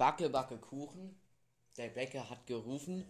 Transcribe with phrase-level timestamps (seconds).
[0.00, 1.14] Backe, backe Kuchen.
[1.76, 3.06] Der Bäcker hat gerufen,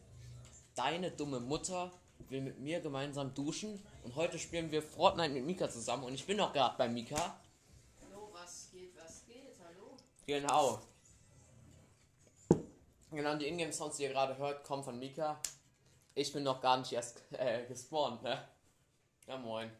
[0.74, 1.92] deine dumme Mutter
[2.28, 3.80] will mit mir gemeinsam duschen.
[4.02, 6.02] Und heute spielen wir Fortnite mit Mika zusammen.
[6.02, 7.38] Und ich bin noch gerade bei Mika.
[8.02, 9.96] Hallo, was geht, was geht, hallo?
[10.26, 10.82] Genau.
[13.12, 15.40] Genau, die Ingame-Sounds, die ihr gerade hört, kommen von Mika.
[16.16, 18.48] Ich bin noch gar nicht erst äh, gespawnt, ne?
[19.28, 19.70] Ja, moin.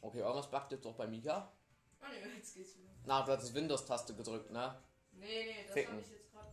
[0.00, 1.52] Okay, irgendwas backt jetzt doch bei Mika.
[2.00, 2.91] Oh ne, jetzt geht's wieder.
[3.04, 4.74] Na, du hast die Windows-Taste gedrückt, ne?
[5.12, 5.92] Nee, nee, das Ficken.
[5.94, 6.48] habe ich jetzt gerade.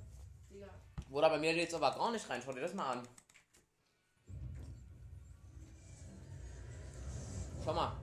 [0.49, 0.70] Digga.
[1.09, 2.41] Bruder, bei mir geht's aber gar nicht rein.
[2.44, 3.08] Schau dir das mal an.
[7.63, 7.95] Schau mal.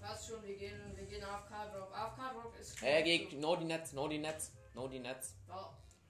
[0.00, 1.92] Passt schon, wir gehen, wir gehen AFK Drop.
[1.92, 2.82] AFK Drop ist.
[2.82, 5.34] Äh, geh, no die Netz, no die Netz, no die Netz.
[5.46, 5.54] Wo,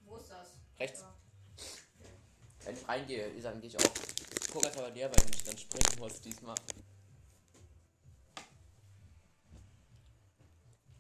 [0.07, 0.55] wo ist das?
[0.79, 1.01] Rechts.
[1.01, 1.15] Da.
[2.65, 3.93] Wenn ich reingehe, dann gehe ich auch.
[4.53, 6.55] Guck erst mal bei dir, weil du mich dann springen musst diesmal.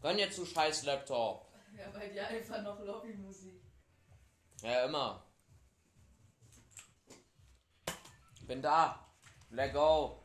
[0.08, 1.44] Gönn jetzt du scheiß Laptop.
[1.76, 3.60] Ja, bei dir einfach noch Lobbymusik.
[4.62, 5.22] Ja, immer.
[8.46, 9.06] Bin da.
[9.50, 10.18] Let go.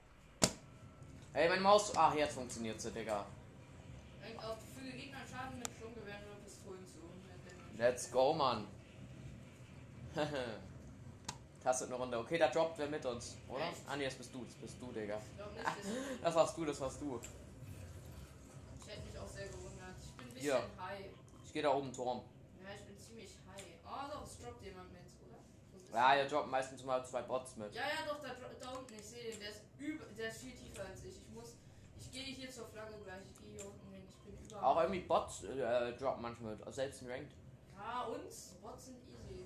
[1.34, 1.92] Hey, meine Maus.
[1.98, 3.26] Ach, jetzt funktioniert sie, Digga.
[4.74, 7.02] Füge Gegner Schaden mit Sturmgewehren oder Pistolen zu.
[7.78, 8.66] Let's go, Mann.
[11.62, 12.20] Tastet eine Runde.
[12.20, 13.68] Okay, da droppt wer mit uns, oder?
[13.68, 13.82] Echt?
[13.86, 14.46] Ah, nee, das bist du.
[14.46, 15.18] Das bist du, Digga.
[15.18, 15.76] Ich glaube nicht, das
[16.22, 17.20] Das warst du, das warst du.
[18.80, 19.48] Ich hätte mich auch sehr
[20.44, 20.62] Ja.
[20.80, 21.06] high.
[21.46, 22.22] Ich gehe da oben Turm.
[22.62, 23.64] Ja, ich bin ziemlich high.
[23.86, 25.98] Oh, doch, es droppt jemand mit, oder?
[25.98, 27.74] Ja, hier droppen meistens mal zwei Bots mit.
[27.74, 30.54] Ja, ja, doch, da, da unten, ich sehe den, der ist, über, der ist viel
[30.56, 31.18] tiefer als ich.
[31.18, 31.56] Ich muss,
[32.00, 34.64] ich gehe hier zur Flagge gleich, ich gehe hier unten hin, ich bin über.
[34.64, 37.32] Auch irgendwie Bots äh, droppen manchmal mit, selbst in Ranked.
[37.78, 38.24] Ja, und
[38.62, 39.46] Bots sind easy.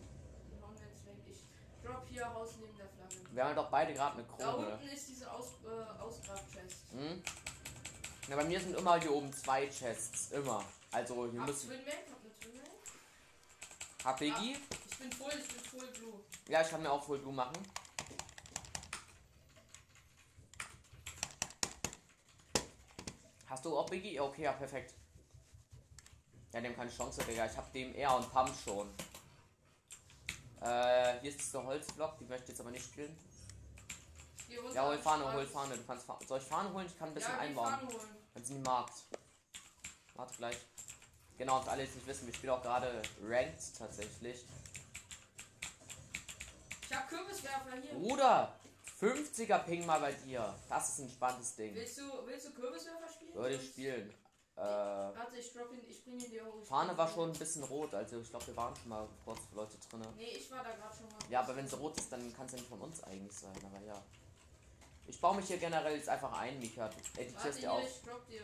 [0.49, 1.15] Die hauen wir jetzt weg.
[1.27, 1.43] Ich
[1.85, 3.15] drop hier Haus neben der Flagge.
[3.33, 4.73] Wir haben doch beide gerade eine Da Krone.
[4.73, 6.91] unten ist diese Aus, äh, Ausgrab-Chest.
[6.93, 7.21] Hm?
[8.29, 10.31] Ja, bei mir sind immer hier oben zwei Chests.
[10.31, 10.63] Immer.
[10.97, 11.69] Also hier Hab müssen.
[11.69, 11.95] Twin Mac,
[12.41, 14.15] Twin Mac.
[14.15, 14.57] HPG?
[14.89, 16.13] Ich bin voll, ich bin voll blue.
[16.47, 17.55] Ja, ich kann mir auch Full Blue machen.
[23.45, 24.15] Hast du auch Biggie?
[24.15, 24.95] Ja, Okay, ja, perfekt.
[26.51, 27.45] Ja, dem keine Chance, Digga.
[27.45, 28.89] Ich hab dem eher und Pump schon.
[30.61, 33.15] Äh, hier ist der Holzblock, die möchte ich jetzt aber nicht spielen.
[34.73, 35.77] Ja, hol Fahne, hol Fahne.
[35.77, 36.25] Du kannst Fahne.
[36.25, 36.87] Soll ich Fahne holen?
[36.87, 37.75] Ich kann ein bisschen ja, einbauen.
[38.33, 38.89] Wenn sie nie mag.
[40.17, 40.57] Warte gleich.
[41.37, 44.45] Genau, für alle, die es nicht wissen, wir spielen auch gerade Ranked tatsächlich.
[46.81, 47.93] Ich hab Kürbiswerfer hier.
[47.93, 48.55] Bruder,
[48.99, 50.55] 50er Ping mal bei dir.
[50.69, 51.75] Das ist ein spannendes Ding.
[51.75, 53.33] Willst du, willst du Kürbiswerfer spielen?
[53.35, 54.13] Würde ich spielen.
[54.55, 56.63] Äh, Warte, ich drop ihn, ich bring ihn dir hoch.
[56.63, 59.77] Fahne war schon ein bisschen rot, also ich glaube, wir waren schon mal kurz Leute
[59.87, 60.01] drin.
[60.17, 61.19] Nee, ich war da gerade schon mal.
[61.29, 63.53] Ja, aber wenn sie rot ist, dann kann es ja nicht von uns eigentlich sein,
[63.63, 64.01] aber ja.
[65.05, 66.89] Ich baue mich hier generell jetzt einfach ein, Mika.
[67.15, 67.83] Editierst dir auf.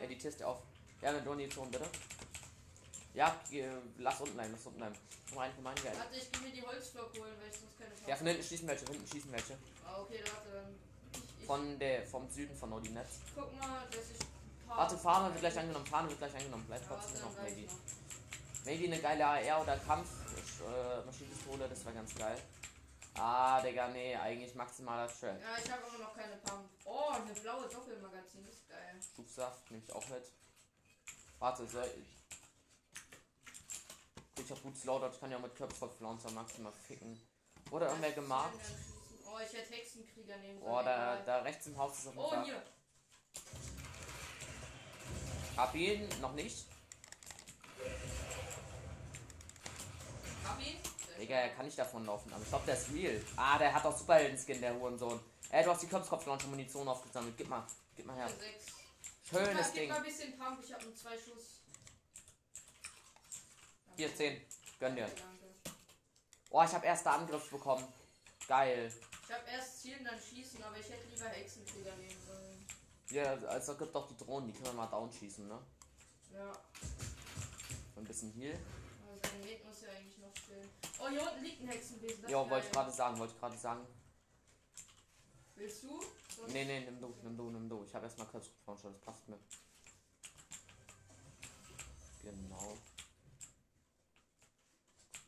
[0.01, 0.59] Editierst dir auf.
[1.01, 1.85] Ja, eine Donation bitte.
[3.13, 3.40] Ja,
[4.00, 4.96] lass unten bleiben, lass unten bleiben.
[5.29, 5.51] Komm rein,
[5.84, 5.94] geil.
[5.97, 8.44] Warte, ich geh mir die Holzblock holen, weil ich sonst keine Chance Ja, von hinten
[8.44, 9.57] schießen welche, von hinten schießen welche.
[9.85, 10.75] Ah, okay, warte, dann.
[11.13, 13.19] Ich, ich Von der, vom Süden von Odinetz.
[13.35, 14.19] guck mal, dass ich.
[14.19, 16.66] ein Warte, Fahne wird gleich angenommen, Fahne wird gleich angenommen.
[16.68, 17.62] Bleib Ja, trotzdem noch, maybe.
[17.68, 17.74] noch.
[18.66, 20.09] Maybe eine geile AR oder Kampf,
[20.62, 22.38] äh, Maschinenpistole, das wäre ganz geil.
[23.16, 25.40] Ah, Digga, nee, eigentlich maximaler Shell.
[25.40, 26.68] Ja, ich habe aber noch keine Pump.
[26.85, 28.95] Oh, eine blaue Doppelmagazin, das ist geil.
[29.16, 30.24] Schubsaft nehme ich auch mit.
[31.38, 32.22] Warte, soll ich.
[34.43, 37.19] Ich hab gut Slowdown, ich kann ja mit Köpfkopflauncher maximal ficken.
[37.69, 38.75] Wurde irgendwer schießen.
[39.25, 40.71] Oh, ich hätte Hexenkrieger nehmen sollen.
[40.71, 42.61] Boah, da, da rechts im Haus ist jeden Oh, hier.
[45.57, 46.65] Hab ihn noch nicht.
[50.45, 50.77] Hab ihn.
[51.19, 53.21] Digga, er kann nicht davon laufen, aber ich glaube, der ist real.
[53.37, 55.19] Ah, der hat auch Superhelden-Skin, der Hurensohn.
[55.51, 57.37] Ey, du hast die Köpfkopflauncher-Munition aufgesammelt.
[57.37, 57.65] Gib mal,
[57.95, 58.29] gib mal her.
[59.29, 59.89] Schönes mal- Gib Ding.
[59.89, 61.61] mal ein bisschen Pump, ich habe nur zwei Schuss.
[63.95, 64.41] Hier, 10.
[64.79, 65.09] Gönn dir.
[66.49, 67.83] Oh, ich habe erster Angriff bekommen.
[68.47, 68.91] Geil.
[69.27, 72.65] Ich habe erst zielen, dann schießen, aber ich hätte lieber Hexenkrieger nehmen sollen.
[73.09, 75.59] Ja, also gibt doch die Drohnen, die können wir mal down schießen, ne?
[76.33, 76.51] Ja,
[77.95, 78.57] ein bisschen Heal.
[79.07, 80.69] aber sein Mate muss ja eigentlich noch stehen.
[81.00, 82.29] Oh, hier unten liegt ein Hexenwesen.
[82.29, 83.88] Ja, wollte ich gerade sagen, wollte ich gerade sagen.
[85.56, 86.01] Willst du?
[86.35, 87.83] Sonst- Nee, nee, nimm du, nimm du, nimm du.
[87.85, 89.39] Ich habe erstmal Köpfkopflauncher, das passt mir.
[92.23, 92.77] Genau.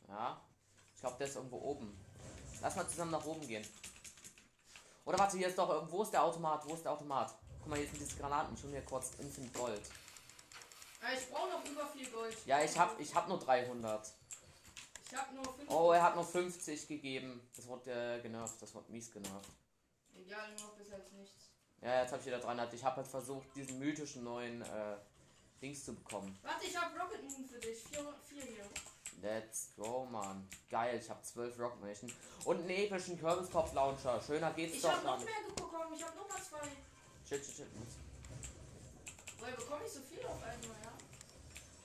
[0.08, 0.40] Ja.
[0.94, 1.98] Ich glaube, der ist irgendwo oben.
[2.62, 3.66] Lass mal zusammen nach oben gehen.
[5.04, 6.66] Oder warte, hier ist doch irgendwo ist der Automat.
[6.66, 7.34] Wo ist der Automat?
[7.60, 8.56] Guck mal, hier sind diese Granaten.
[8.62, 9.82] Hol mir kurz Infinite Gold.
[11.00, 12.36] Ah, ich brauche noch über viel Gold.
[12.46, 14.12] Ja, ich hab, ich hab nur 300.
[15.08, 15.70] Ich hab nur 5.
[15.70, 17.48] Oh, er hat nur 50 gegeben.
[17.54, 18.60] Das wird äh, genervt.
[18.60, 19.50] Das wird mies genervt.
[20.16, 21.50] Egal, nur bis als nichts.
[21.80, 22.72] Ja, jetzt habe ich wieder 300.
[22.72, 24.96] Ich habe halt versucht, diesen mythischen neuen äh,
[25.62, 26.36] Dings zu bekommen.
[26.42, 27.84] Warte, ich hab Rocket Moon für dich.
[27.84, 28.64] Vier, vier hier.
[29.22, 30.48] Let's go, Mann.
[30.70, 32.12] Geil, ich habe zwölf Mission.
[32.44, 34.20] Und einen epischen Kürbis-Pop Launcher.
[34.20, 35.24] Schöner geht's Ich doch hab noch dann.
[35.24, 35.94] mehr bekommen.
[35.94, 36.68] Ich hab noch mal zwei.
[37.28, 37.66] Shit, shit, shit.
[39.38, 40.92] Woher bekomme ich so viel auf einmal, ja?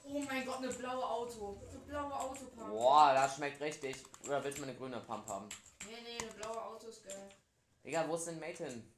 [0.04, 1.56] Oh mein Gott, eine blaue Auto.
[1.70, 2.68] Eine blaue Autopump.
[2.70, 3.96] Boah, das schmeckt richtig.
[4.26, 5.48] Oder willst du mal eine grüne Pump haben?
[5.86, 7.28] Nee, nee, eine blaue Auto ist geil.
[7.84, 8.92] Egal, wo ist denn Mate hin?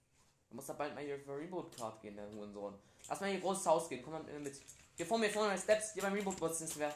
[0.51, 2.75] Du musst da bald mal hier für Reboot-Card gehen, der Hurensohn.
[3.09, 4.61] Lass mal hier großes Haus gehen, komm mal mit.
[4.97, 6.95] Hier vor mir, vor mir, Steps, hier beim Reboot-Bus ist wer.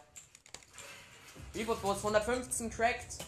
[1.59, 3.19] Reboot-Bus, 115 cracked.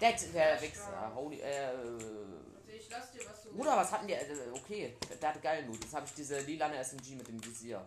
[0.00, 1.12] Dead, der Wichser.
[1.14, 1.68] Holy, äh.
[1.68, 3.52] Warte, ich lass dir was so.
[3.52, 4.14] Bruder, was hatten die?
[4.14, 5.84] Äh, okay, der hatte geilen Loot.
[5.84, 7.86] Jetzt habe ich diese lilane SMG mit dem Visier.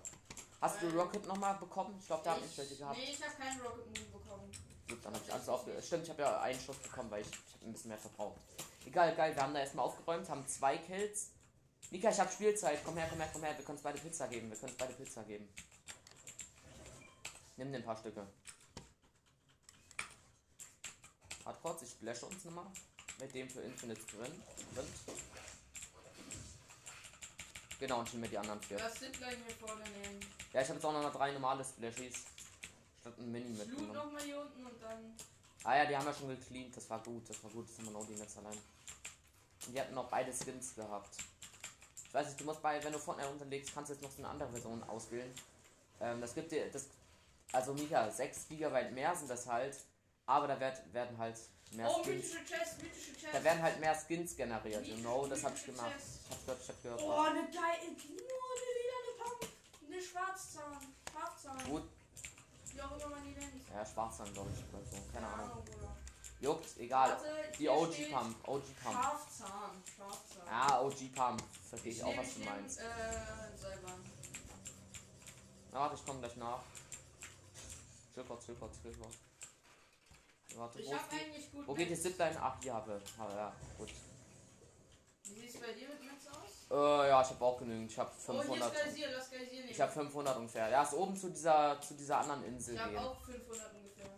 [0.61, 1.97] Hast du Rocket nochmal bekommen?
[1.99, 2.97] Ich glaube, da hab ich welche gehabt.
[2.97, 4.51] Nee, ich hab keinen Rocket Moon bekommen.
[4.87, 5.81] Gut, dann habe ich alles aufge...
[5.81, 8.39] Stimmt, ich habe ja einen Schuss bekommen, weil ich, ich habe ein bisschen mehr verbraucht.
[8.85, 11.31] Egal, geil, wir haben da erstmal aufgeräumt, haben zwei Kills.
[11.89, 12.79] Mika, ich habe Spielzeit.
[12.85, 13.57] Komm her, komm her, komm her.
[13.57, 14.49] Wir können uns beide Pizza geben.
[14.51, 15.49] Wir können uns beide Pizza geben.
[17.57, 18.27] Nimm dir ein paar Stücke.
[21.45, 22.65] Warte kurz, ich splashe uns nochmal.
[23.19, 24.43] Mit dem für Infinite drin.
[24.73, 24.85] drin.
[27.79, 28.77] Genau, und nehme mir die anderen vier.
[28.77, 30.19] Das Zipline hier vorne nehmen.
[30.51, 32.23] Ja, ich habe jetzt auch noch mal drei normale Splashies.
[32.99, 35.15] Statt ein Mini Ich loot nochmal hier unten und dann.
[35.63, 37.85] Ah ja, die haben wir schon gecleant, das war gut, das war gut, das haben
[37.85, 38.57] wir noch die jetzt allein.
[39.67, 41.15] Und die hatten noch beide Skins gehabt.
[42.07, 44.19] Ich weiß nicht, du musst bei, wenn du Fortnite unterlegst, kannst du jetzt noch so
[44.19, 45.31] eine andere Version auswählen.
[45.99, 46.87] Ähm, das gibt dir, das,
[47.51, 49.77] also Mika, 6 GB mehr sind das halt,
[50.25, 51.37] aber da werd, werden halt
[51.71, 53.33] mehr Oh, Skins, mythische Chest, mythische Chest.
[53.33, 55.91] da werden halt mehr Skins generiert, you Mythische- know, das hab ich gemacht.
[55.91, 56.19] Chest.
[56.25, 57.01] Ich hab's gehört, ich hab gehört.
[57.01, 57.51] Oh, eine geile.
[57.51, 59.49] Nur eine lila Pump.
[59.87, 60.95] Eine Schwarzzahn.
[61.13, 61.69] Schafzahn.
[61.69, 61.83] Gut,
[62.73, 63.69] Wie auch immer man die nennt.
[63.73, 65.63] ja, Schwarzsam, glaube ich, oder so, keine Ahnung.
[65.65, 65.95] Bruder.
[66.41, 67.09] Juckt, egal.
[67.11, 68.95] Warte, Die OG Pump, OG Pump.
[69.03, 69.83] Schafzahn.
[69.97, 70.45] Schafzahn.
[70.47, 72.79] Ja, OG Pump, verstehe ich auch, nehm- was du meinst.
[72.79, 72.83] Äh,
[73.57, 74.03] Seilbahn.
[75.71, 76.61] Na, warte, ich komme gleich nach.
[78.27, 78.75] Kurz, chill kurz.
[80.55, 81.67] Warte, Ich wo, hab eigentlich gut.
[81.67, 81.95] wo geht die.
[81.99, 82.37] Zipline?
[82.41, 83.19] Ach, hier habe ich.
[83.19, 83.89] Ah, ja, gut.
[85.23, 86.71] Wie sieht's bei dir mit Netz aus?
[86.71, 87.91] Äh, ja, ich habe auch genügend.
[87.91, 88.73] Ich habe Oh, hier ist 500.
[88.73, 89.69] Geysir, lass Geysir nehmen.
[89.69, 90.69] ich habe 500 ungefähr.
[90.69, 92.99] Ja, ist oben zu dieser, zu dieser anderen Insel Ich hab gehen.
[92.99, 94.09] auch 500 ungefähr.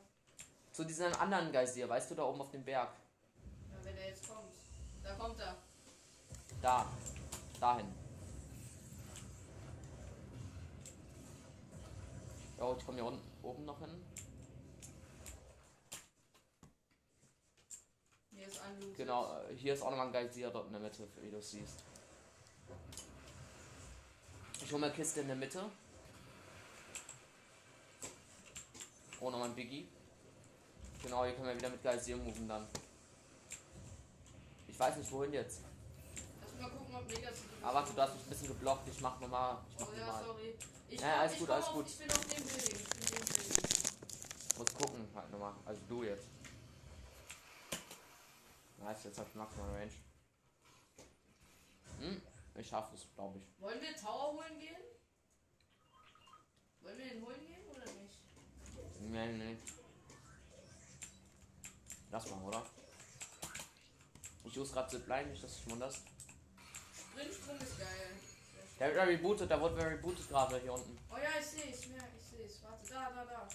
[0.74, 2.89] Zu diesem anderen Geysir, weißt du, da oben auf dem Berg.
[3.72, 4.54] Ja, wenn er jetzt kommt.
[5.04, 5.56] Da kommt er.
[6.62, 6.86] Da.
[7.60, 7.88] Dahin.
[12.60, 14.04] Ja, ich komme hier unten, oben noch hin.
[18.31, 18.46] Hier ist unlooted.
[18.95, 21.83] Genau, äh, hier ist auch nochmal ein Geysir dort in der Mitte, wie du siehst.
[24.63, 25.63] Ich hole mal Kiste in der Mitte.
[29.19, 29.88] Oh, nochmal ein Biggie.
[31.04, 32.68] Genau, hier können wir wieder mit Geysir moven dann.
[34.68, 35.62] Ich weiß nicht wohin jetzt.
[36.60, 37.33] Mal gucken, ob Megas.
[37.62, 38.88] Aber warte, du hast mich ein bisschen geblockt.
[38.89, 39.57] Ich mach nochmal.
[39.74, 40.53] Ich mach Oh ja, sorry.
[40.89, 41.88] Ich Ja, komm- alles ich gut, alles auf, gut.
[41.88, 42.75] Ich bin auf dem Building.
[42.75, 44.57] Ich bin auf dem Building.
[44.57, 45.53] Muss gucken halt nochmal.
[45.65, 46.25] Also du jetzt.
[48.98, 49.92] Nice, jetzt hab ich maximal Range.
[52.00, 52.22] Hm,
[52.56, 53.62] ich schaffe es, glaube ich.
[53.62, 54.76] Wollen wir Tower holen gehen?
[56.82, 58.20] Wollen wir den holen gehen oder nicht?
[59.02, 59.58] Nee, nee.
[62.10, 62.66] Lass mal, oder?
[64.46, 66.02] Ich use gerade Zipline, nicht, dass ich wunderst.
[67.12, 68.12] Sprintsprung ist geil.
[68.80, 70.98] Der wird ja rebootet, der wurde rebootet gerade hier unten.
[71.12, 72.64] Oh ja, ich sehe es, mehr, ich sehe es.
[72.64, 73.50] Warte, da, da, da.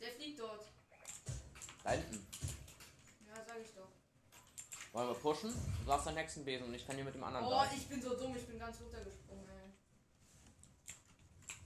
[0.00, 0.66] Der fliegt dort.
[1.84, 2.26] Da hinten.
[3.26, 3.91] Ja, sag ich doch.
[4.92, 5.54] Wollen wir pushen?
[5.86, 7.70] Du hast deinen Hexenbesen und ich kann hier mit dem anderen Oh, da.
[7.74, 9.72] ich bin so dumm, ich bin ganz runtergesprungen, ey.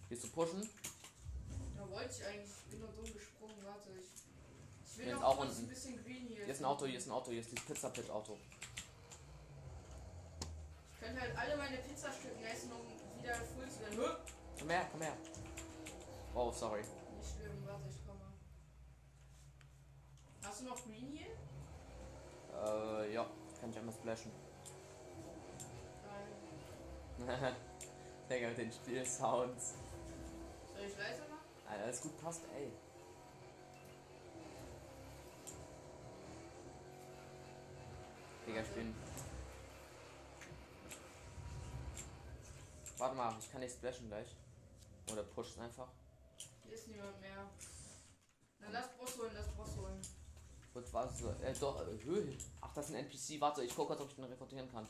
[0.08, 0.68] Willst du pushen?
[1.76, 2.50] Ja, wollte ich eigentlich.
[2.64, 3.90] Ich bin nur dumm gesprungen, warte.
[3.98, 5.56] Ich, ich will noch auch unten.
[5.58, 6.44] ein bisschen green hier.
[6.44, 8.38] Hier ist ein Auto, hier ist ein Auto, hier ist dieses Pizza Pit Auto.
[10.92, 14.00] Ich könnte halt alle meine Pizzastücken essen, um wieder full zu werden.
[14.00, 14.30] Hä?
[14.60, 15.16] Komm her, komm her.
[16.32, 16.80] Oh, sorry.
[16.80, 18.20] Nicht schlimm, warte, ich komme.
[20.44, 21.26] Hast du noch Green hier?
[22.64, 23.26] Äh, ja.
[23.60, 24.30] Kann ich einmal splashen.
[27.18, 27.56] Geil.
[28.30, 29.74] Digga, mit den Spielsounds.
[30.74, 31.46] Soll ich leiser machen?
[31.68, 32.70] Alter, alles gut passt, ey.
[38.46, 38.94] Digga, ich bin.
[42.98, 44.34] Warte mal, ich kann nicht splashen gleich.
[45.12, 45.88] Oder pushen einfach.
[46.64, 47.46] Hier ist niemand mehr.
[48.60, 50.00] Dann lass Boss holen, lass Boss holen.
[50.92, 51.30] Was so.
[51.42, 52.36] Äh, doch, äh, Höhe.
[52.60, 53.40] Ach, das ist ein NPC.
[53.40, 54.86] Warte, ich gucke, ob ich den rekrutieren kann.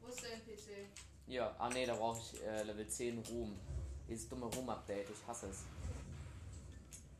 [0.00, 0.88] Wo ist der NPC?
[1.26, 3.58] Ja, ah ne, da brauche ich äh, Level 10 Ruhm.
[4.08, 5.60] Dieses dumme Ruhm-Update, ich hasse es.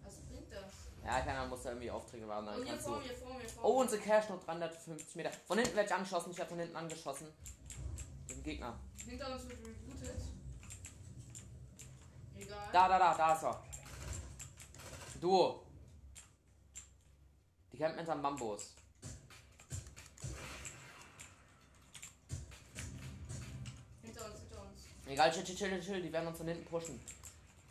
[0.02, 0.72] Was bringt das?
[1.04, 3.06] Ja, keiner muss da irgendwie Aufträge machen, Oh, dann hier kannst vor du.
[3.06, 5.30] mir, vor mir, vor Oh, unsere Cash noch 350 Meter.
[5.46, 7.28] Von hinten werde ich angeschossen, ich habe von hinten angeschossen.
[8.28, 8.78] Den Gegner.
[9.06, 10.20] Hinter uns wird rebootet.
[12.72, 13.62] Da, da, da, da ist er.
[15.20, 15.62] Duo.
[17.80, 18.74] Campen hinterm Bambus.
[24.02, 24.86] Hinter uns, hinter uns.
[25.06, 26.02] Egal, chill, chill, chill, chill.
[26.02, 27.00] Die werden uns von hinten pushen.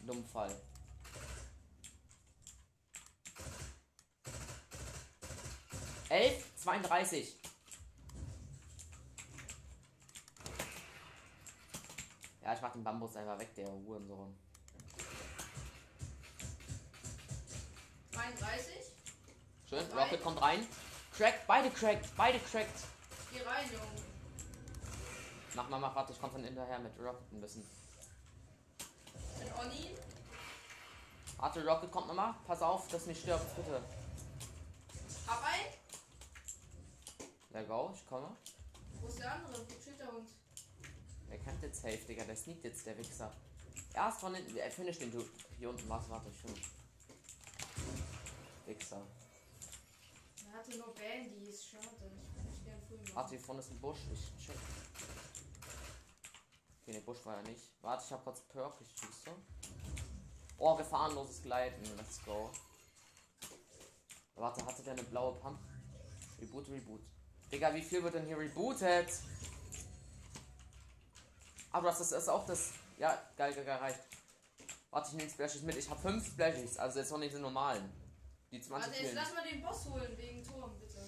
[0.08, 0.56] Dumm Fall.
[6.10, 7.36] Elf, 32.
[12.42, 14.36] Ja, ich mach den Bambus einfach weg, der Hurensohn.
[18.12, 18.89] 32.
[19.70, 19.86] Schön.
[19.92, 20.68] Rocket kommt rein.
[21.16, 22.84] Cracked, beide cracked, beide cracked.
[23.32, 23.86] Geh rein, Junge.
[25.54, 27.64] Mach mal, mach, warte, ich komm von hinterher mit Rocket ein bisschen.
[29.38, 29.96] Bin Oni.
[31.38, 32.34] Warte, Rocket kommt nochmal.
[32.48, 33.82] Pass auf, dass nicht stirbt, bitte.
[35.28, 35.68] Hab ein.
[37.54, 38.36] Der Go, ich komme.
[39.02, 39.54] Wo ist der andere?
[39.54, 40.30] Wo steht der Hund?
[41.30, 42.24] Der kämpft jetzt safe, Digga.
[42.24, 43.32] Der sneakt jetzt, der Wichser.
[43.94, 44.58] Erst von hinten.
[44.58, 45.30] Er finish den Dude.
[45.60, 46.72] Hier unten was, warte, ich finish.
[48.66, 49.02] Wichser.
[50.60, 51.68] Hatte nur Bandys.
[51.72, 52.12] Schade.
[52.52, 53.16] Ich gern früh machen.
[53.16, 54.00] Warte, hier vorne ist ein Busch.
[54.12, 54.58] Ich check.
[56.82, 57.62] Okay, der Busch war ja nicht.
[57.82, 58.74] Warte, ich hab kurz Perk.
[58.82, 59.32] Ich schieße.
[60.58, 61.82] Oh, gefahrenloses Gleiten.
[61.96, 62.50] Let's go.
[64.36, 65.60] Warte, hatte der eine blaue Pump?
[66.42, 67.02] Reboot, Reboot.
[67.50, 69.14] Digga, wie viel wird denn hier rebootet?
[71.72, 72.72] Aber das ist, auch das.
[72.98, 74.00] Ja, geil, geil, geil, reicht.
[74.92, 75.78] Warte, ich nehme Splashies mit.
[75.78, 78.09] Ich habe fünf Splashies, also jetzt noch nicht die normalen.
[78.52, 81.00] Die 20 Warte, jetzt lass mal den Boss holen wegen Turm, bitte.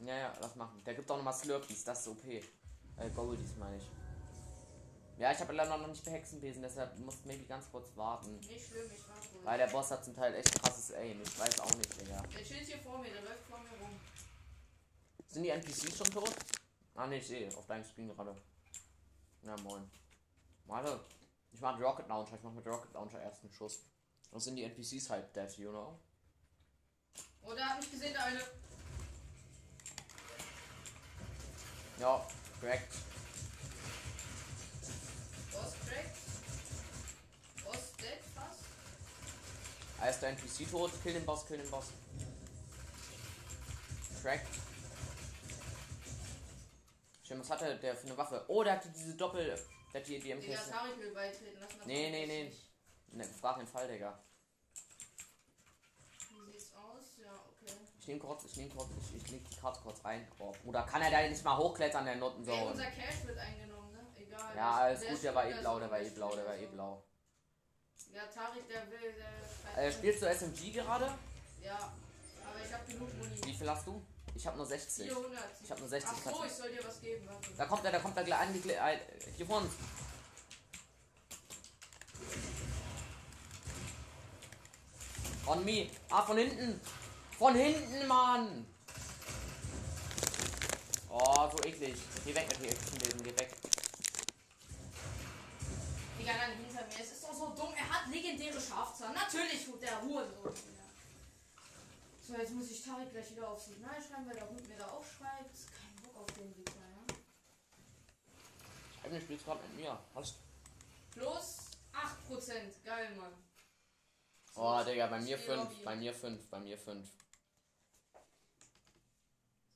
[0.00, 0.82] Ja, ja, lass machen.
[0.86, 2.24] Der gibt auch nochmal Slurpees, das ist OP.
[2.24, 2.42] Äh,
[3.14, 3.84] Goldies meine ich.
[5.18, 8.38] Ja, ich habe leider noch nicht behexenwesen, deshalb musst maybe ganz kurz warten.
[8.38, 9.44] Nicht schlimm, ich warte ruhig.
[9.44, 11.20] Weil der Boss hat zum Teil echt krasses Aim.
[11.20, 12.22] Ich weiß auch nicht, Digga.
[12.22, 13.98] Der chillt hier vor mir, der läuft vor mir rum.
[15.26, 16.32] Sind die NPCs schon tot?
[16.94, 18.34] Ah, ne, ich sehe auf deinem Screen gerade.
[19.42, 19.90] Na moin.
[20.66, 21.00] Warte.
[21.50, 22.36] Ich mach Rocket Launcher.
[22.36, 23.84] Ich mach mit Rocket Launcher ersten Schuss.
[24.30, 25.98] Und sind die NPCs halt dead, you know?
[27.50, 28.40] Oh, der hat mich gesehen, der eine.
[31.98, 32.26] Ja,
[32.60, 32.94] cracked.
[35.52, 36.16] Boss cracked.
[37.64, 38.60] Boss dead fast.
[39.98, 40.92] Ah, ist der NPC tot?
[41.02, 41.86] Kill den Boss, kill den Boss.
[44.22, 44.46] Cracked.
[47.24, 48.44] Stimmt, was hat er der für eine Waffe?
[48.48, 49.58] Oh, der hatte diese Doppel.
[49.92, 50.34] Der hat die, die
[51.78, 52.52] mal Nee, nee, was nee.
[53.10, 54.22] Ne, frag den Fall, Digga.
[56.46, 57.04] Wie sieht's aus?
[57.18, 57.44] Ja,
[58.08, 58.12] okay.
[58.12, 60.26] Ich nehm kurz, ich nehm kurz, ich, ich leg die Karte kurz rein.
[60.38, 62.66] Oh, Bruder, kann er da nicht mal hochklettern, der Ey, Nottenzone?
[62.66, 64.06] unser Cash wird eingenommen, ne?
[64.18, 64.56] Egal.
[64.56, 66.56] Ja, alles gut, der war eh wieder blau, so, der war eh blau, der war
[66.56, 66.72] eh so.
[66.72, 67.02] blau.
[68.14, 69.14] Ja, Tarik, der will,
[69.76, 71.18] der Äh, spielst du SMG gerade?
[71.62, 73.44] Ja, aber ich hab genug Muni.
[73.44, 74.02] Wie viel hast du?
[74.34, 75.06] Ich hab nur 60.
[75.06, 75.44] 400.
[75.62, 77.50] Ich hab nur 60 Ach so, ich soll dir was geben, warte.
[77.56, 78.48] Da kommt er, da kommt er gleich
[79.36, 79.72] hier vor uns.
[85.46, 85.90] On me.
[86.10, 86.80] Ah, von hinten.
[87.38, 88.66] Von hinten, Mann.
[91.08, 91.96] Oh, so eklig.
[92.24, 93.54] Geh weg mit den Lesen, geh weg.
[96.18, 97.00] Digga, dann hinter mir.
[97.00, 97.72] Es ist doch so dumm.
[97.76, 99.14] Er hat legendäre Schafzahn.
[99.14, 100.52] Natürlich tut der Hurensohn.
[100.52, 101.62] Ja.
[102.26, 104.86] So, jetzt muss ich Tarik gleich wieder auf Signal schreiben, weil der Hund mir da
[104.88, 105.56] aufschreibt.
[105.78, 107.14] Kein Bock auf den Wichser, ja.
[109.00, 109.96] Schreib mir, spielst gerade mit mir.
[110.16, 110.34] Hast
[111.12, 112.84] Plus 8%.
[112.84, 113.32] Geil, Mann.
[114.52, 115.70] So, Oh, Digga, bei mir Spiel 5.
[115.70, 115.84] Lobby.
[115.84, 116.46] Bei mir 5.
[116.48, 117.08] Bei mir 5.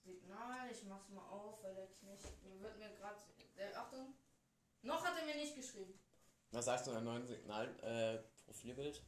[0.04, 2.42] Signal, ich mach's mal auf, weil der Knecht.
[2.44, 3.16] Mir wird mir gerade.
[3.76, 4.14] Achtung.
[4.82, 5.98] Noch hat er mir nicht geschrieben.
[6.50, 9.02] Was sagst du in neuen Signal, äh, Profilbild?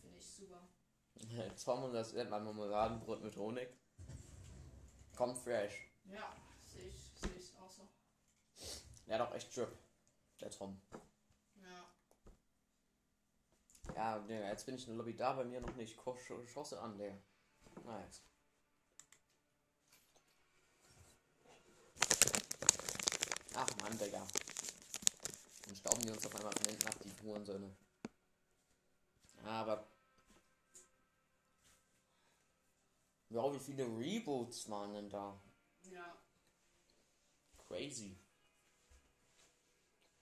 [0.00, 0.68] Finde ich super.
[1.64, 3.68] Tom und das man Marmeladenbrot mit Honig.
[5.16, 5.88] Kommt fresh.
[6.04, 6.34] Ja,
[6.66, 7.88] sehe ich, sehe ich auch so.
[9.06, 9.72] Der hat auch echt Drip.
[10.40, 10.80] Der Tom.
[11.56, 11.88] Ja.
[13.94, 15.96] Ja, jetzt bin ich in der Lobby da, bei mir noch nicht.
[15.96, 17.16] Ko- Sch- Schosse an, Digga.
[17.84, 18.22] Nice.
[23.54, 24.26] Ach man, Digga.
[25.66, 27.76] Dann stauben die uns auf einmal von hinten ab, die Hurensöhne.
[29.44, 29.86] Aber.
[33.30, 35.40] Ja, wie viele Reboots waren denn da?
[35.90, 36.16] Ja.
[37.68, 38.16] Crazy.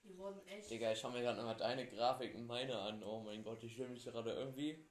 [0.03, 0.69] Die wurden echt.
[0.69, 3.03] Digga, ich schau mir gerade nochmal deine Grafik und meine an.
[3.03, 4.85] Oh mein Gott, ich fühle mich gerade irgendwie.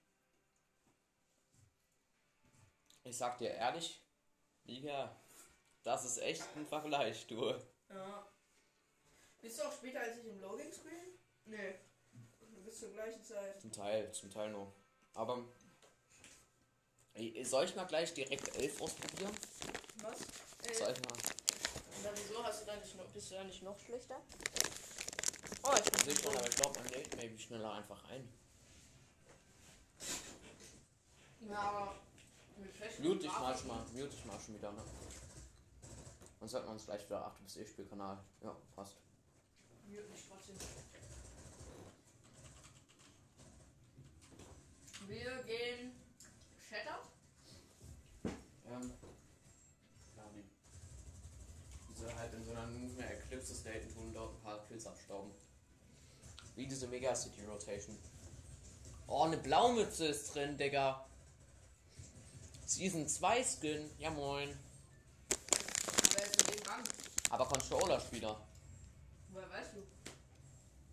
[3.04, 4.00] Ich sag dir ehrlich,
[4.64, 5.14] Digga,
[5.82, 7.54] das ist echt ein Vergleich, du.
[7.88, 8.31] Ja.
[9.42, 11.18] Bist du auch später als ich im Loading Screen?
[11.46, 11.74] Nee.
[12.54, 13.60] Du bist zur gleichen Zeit.
[13.60, 14.72] Zum Teil, zum Teil noch.
[15.14, 15.44] Aber
[17.42, 19.32] soll ich mal gleich direkt 11 ausprobieren?
[20.02, 20.18] Was?
[20.78, 21.18] Soll Äh, ich mal?
[22.04, 24.20] na, wieso hast du da nicht noch, bist du da nicht noch schlechter?
[25.64, 28.28] Oh, ich bin schon, aber ich glaube, man lädt maybe schneller einfach ein.
[31.40, 31.96] Ja, aber
[32.58, 34.82] mit schlechten Mute dich mal schon mal, mute dich mal schon wieder, ne?
[36.38, 38.18] Dann sollten wir uns gleich wieder, ach du bist eh Spielkanal.
[38.40, 38.96] Ja, passt.
[39.92, 40.56] Mute mich trotzdem.
[45.06, 45.92] Wir gehen
[46.66, 47.04] Shattered.
[48.24, 48.92] Ähm,
[50.34, 50.44] die,
[51.90, 55.30] diese halt in so einer Movement Eclipse State tun dort ein paar Kills abstauben.
[56.54, 57.98] Wie diese Mega City Rotation.
[59.08, 61.04] Oh, eine Blaumütze ist drin, Digga.
[62.64, 64.58] Season 2 Skin, ja moin.
[65.28, 66.46] Ist?
[67.28, 68.40] Aber Controller-Spieler.
[69.32, 69.82] Woher weißt du?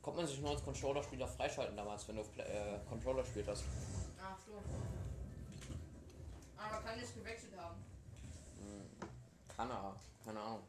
[0.02, 3.64] Kommt man sich nur als Controller-Spieler freischalten damals, wenn du auf äh, Controller spielt hast.
[4.22, 4.54] Ach so.
[6.58, 7.84] Aber kann nicht gewechselt haben.
[9.56, 10.64] Kann er, keine Ahnung.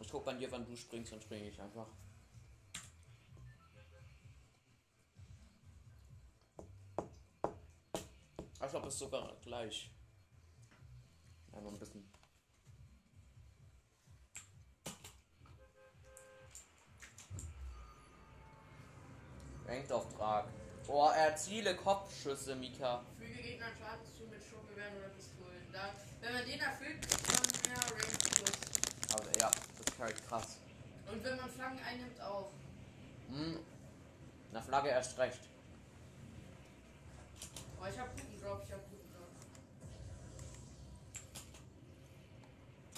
[0.00, 1.88] Ich guck bei dir, wann du springst, dann springe ich einfach.
[8.54, 9.90] Ich glaube, es ist sogar gleich.
[11.52, 12.07] Ja, nur ein bisschen.
[20.28, 20.44] Rankauftrag.
[20.88, 23.02] Oh, erziele Kopfschüsse, Mika.
[23.18, 25.66] Füge Gegnern Schaden zu mit Sturmgewehren oder Pistolen.
[25.72, 29.12] Da, wenn man den erfüllt, kriegt man mehr Range Plus.
[29.12, 30.56] Aber ja, das ist halt krass.
[31.10, 32.50] Und wenn man Flaggen einnimmt, auch.
[33.28, 33.58] Hm.
[34.52, 35.40] Na Flagge erst recht.
[37.80, 39.28] Oh, ich hab guten Drop, ich hab guten Drop.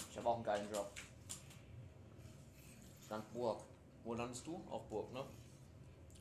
[0.09, 0.91] Ich habe auch einen geilen Job.
[3.05, 3.61] Stand Burg.
[4.03, 4.65] Wo landest du?
[4.69, 5.25] Auf Burg, ne?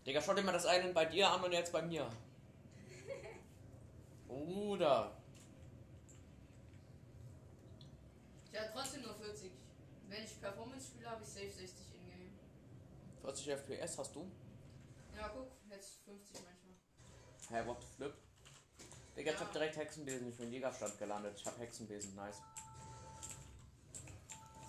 [0.07, 2.09] Digga, schau dir mal das Island bei dir an und jetzt bei mir.
[4.27, 5.17] Bruder.
[8.53, 9.51] Ich habe trotzdem nur 40.
[10.09, 12.39] Wenn ich Performance spiele, habe ich safe 60 in-game.
[13.23, 14.31] 40 FPS hast du?
[15.17, 16.75] Ja, guck, jetzt 50 manchmal.
[17.61, 18.15] Hey, what the flip?
[19.17, 19.45] Digga, ich Ja.
[19.45, 20.29] hab direkt Hexenbesen.
[20.29, 21.35] Ich bin in Jägerstadt gelandet.
[21.37, 22.15] Ich hab Hexenbesen.
[22.15, 22.39] Nice.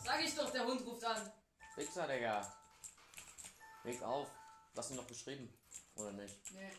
[0.03, 1.31] Sag ich doch, der Hund ruft an.
[1.75, 2.53] Fixer, Digga.
[3.83, 4.27] Leg auf.
[4.73, 5.53] Du hast ihn noch geschrieben.
[5.95, 6.35] Oder nicht?
[6.53, 6.71] Nee.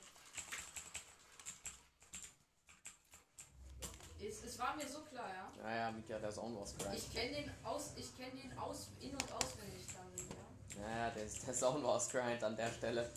[4.27, 5.53] Es, es war mir so klar, ja.
[5.65, 6.95] Ja, ja, Mika, der ist auch aus Grind.
[6.97, 10.83] Ich kenne den aus, ich kenne den aus, in- und auswendig dann, ja.
[10.83, 13.13] Ja, ja, der ist, der nur aus Grind an der Stelle.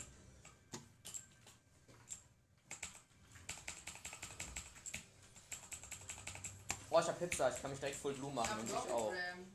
[6.89, 8.75] Boah, ich hab Pizza, ich kann mich direkt Full Blue Ich machen hab und ich
[8.75, 9.11] auch.
[9.11, 9.51] Ram.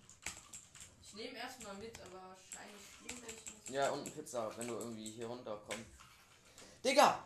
[1.02, 3.49] Ich nehme erstmal mit, aber wahrscheinlich nicht.
[3.70, 5.84] Ja, und eine Pizza, wenn du irgendwie hier runterkommst.
[6.84, 7.24] Digga!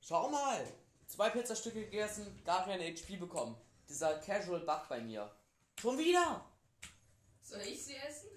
[0.00, 0.64] Schau mal!
[1.06, 3.56] Zwei Pizzastücke gegessen, gar keine HP bekommen.
[3.88, 5.30] Dieser Casual Bug bei mir.
[5.80, 6.44] Schon wieder!
[7.42, 8.28] Soll ich sie essen?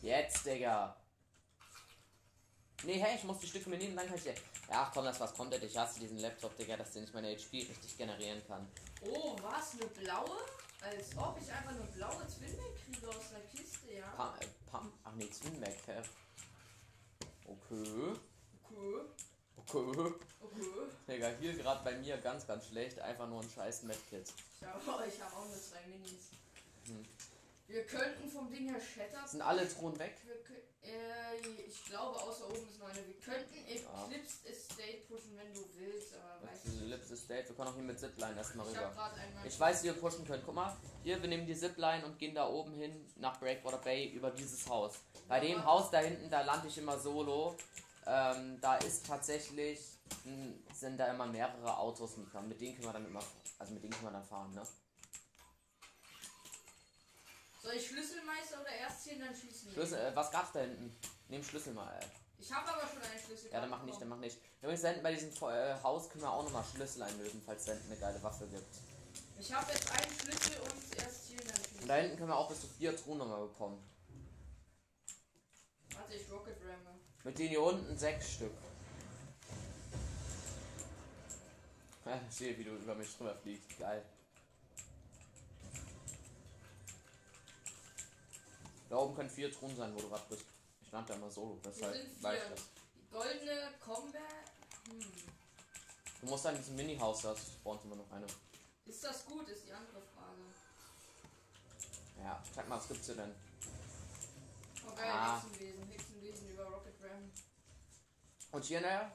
[0.00, 0.96] Jetzt, Digga.
[2.84, 4.24] Nee, hey, ich muss die Stücke mir nehmen, dann kann ich.
[4.24, 4.32] Ja,
[4.70, 7.58] ach komm, das was kommt, ich hasse diesen Laptop, Digga, dass der nicht meine HP
[7.58, 8.68] richtig generieren kann.
[9.02, 9.72] Oh, was?
[9.72, 10.38] Eine blaue?
[10.80, 14.06] Als ob ich einfach eine blaue Twinback kriege aus der Kiste, ja?
[14.16, 16.02] Pa äh, pa ach nee, Zwinback, hä?
[17.46, 18.12] Okay.
[18.68, 19.06] Okay,
[19.56, 20.12] Okay.
[20.40, 20.62] okay.
[21.08, 22.98] Digga, hier gerade bei mir ganz, ganz schlecht.
[23.00, 24.32] Einfach nur ein scheiß Medkit.
[24.60, 26.30] Ich habe ich hab auch nur zwei Minis.
[26.86, 27.04] Hm.
[27.68, 29.26] Wir könnten vom Ding her Shatter.
[29.26, 30.16] Sind alle Truhen weg?
[30.24, 30.36] Wir
[30.86, 33.04] äh, ich glaube, außer oben ist noch eine.
[33.06, 34.04] Wir könnten Ja.
[34.06, 36.80] Eclipse Estate pushen, wenn du willst, aber weiß ich.
[36.88, 39.12] Lips Estate, wir können auch hier mit Zipline erstmal Ich rüber.
[39.14, 39.46] einmal.
[39.46, 40.44] Ich weiß, wie ihr pushen könnt.
[40.46, 44.10] Guck mal, hier, wir nehmen die Zipline und gehen da oben hin nach Breakwater Bay
[44.10, 44.94] über dieses Haus.
[45.26, 47.56] Bei dem Haus da hinten, da lande ich immer solo.
[48.06, 49.80] Ähm, da ist tatsächlich,
[50.24, 53.22] mh, sind da immer mehrere Autos mit, mit denen können wir dann immer,
[53.58, 54.62] also mit denen können wir dann fahren, ne?
[57.66, 59.72] Soll ich Schlüsselmeister oder erst ziehen, dann schießen?
[59.72, 60.96] Schlüssel, äh, was gab's da hinten?
[61.26, 62.06] Nehm Schlüssel mal, ey.
[62.38, 63.50] Ich habe aber schon einen Schlüssel.
[63.50, 64.38] Ja, dann mach nicht, dann mach nicht.
[64.62, 67.72] Übrigens, da hinten bei diesem äh, Haus können wir auch nochmal Schlüssel einlösen, falls da
[67.72, 68.72] hinten eine geile Waffe gibt.
[69.40, 71.88] Ich habe jetzt einen Schlüssel und erst ziehen, dann Und schießen.
[71.88, 73.82] da hinten können wir auch bis zu vier Truhen nochmal bekommen.
[75.96, 77.00] Warte, ich Rocket Ramme.
[77.24, 78.54] Mit denen hier unten sechs Stück.
[82.04, 83.76] Ja, ich sehe, wie du über mich drüber fliegst.
[83.76, 84.04] Geil.
[88.88, 90.44] Da oben können vier Truhen sein, wo du gerade bist.
[90.80, 92.48] Ich stand da immer solo, deshalb vier.
[92.50, 92.60] das.
[92.94, 94.22] Die goldene Combat.
[94.88, 95.12] Hm.
[96.20, 98.26] Du musst an diesem Mini-Haus, da spawnt immer noch eine.
[98.86, 100.42] Ist das gut, ist die andere Frage.
[102.22, 103.34] Ja, sag mal, was gibt's hier denn?
[104.86, 105.42] Oh geil, Ah.
[105.42, 105.88] Hexenwesen.
[105.90, 107.30] Hexenwesen über Rocket Ram.
[108.52, 109.12] Und hier, ne?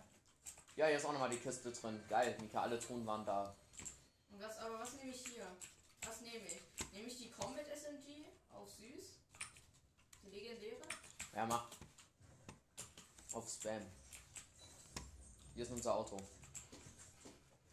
[0.76, 2.04] Ja, hier ist auch nochmal die Kiste drin.
[2.10, 3.56] Geil, Mika, alle Truhen waren da.
[4.30, 5.48] Und was, aber was nehme ich hier?
[6.06, 6.62] Was nehme ich?
[6.94, 8.21] Nehme ich die Combat SMG
[10.32, 10.78] legendäre?
[11.36, 11.70] Ja, mach.
[13.34, 13.86] Auf Spam.
[15.54, 16.18] Hier ist unser Auto.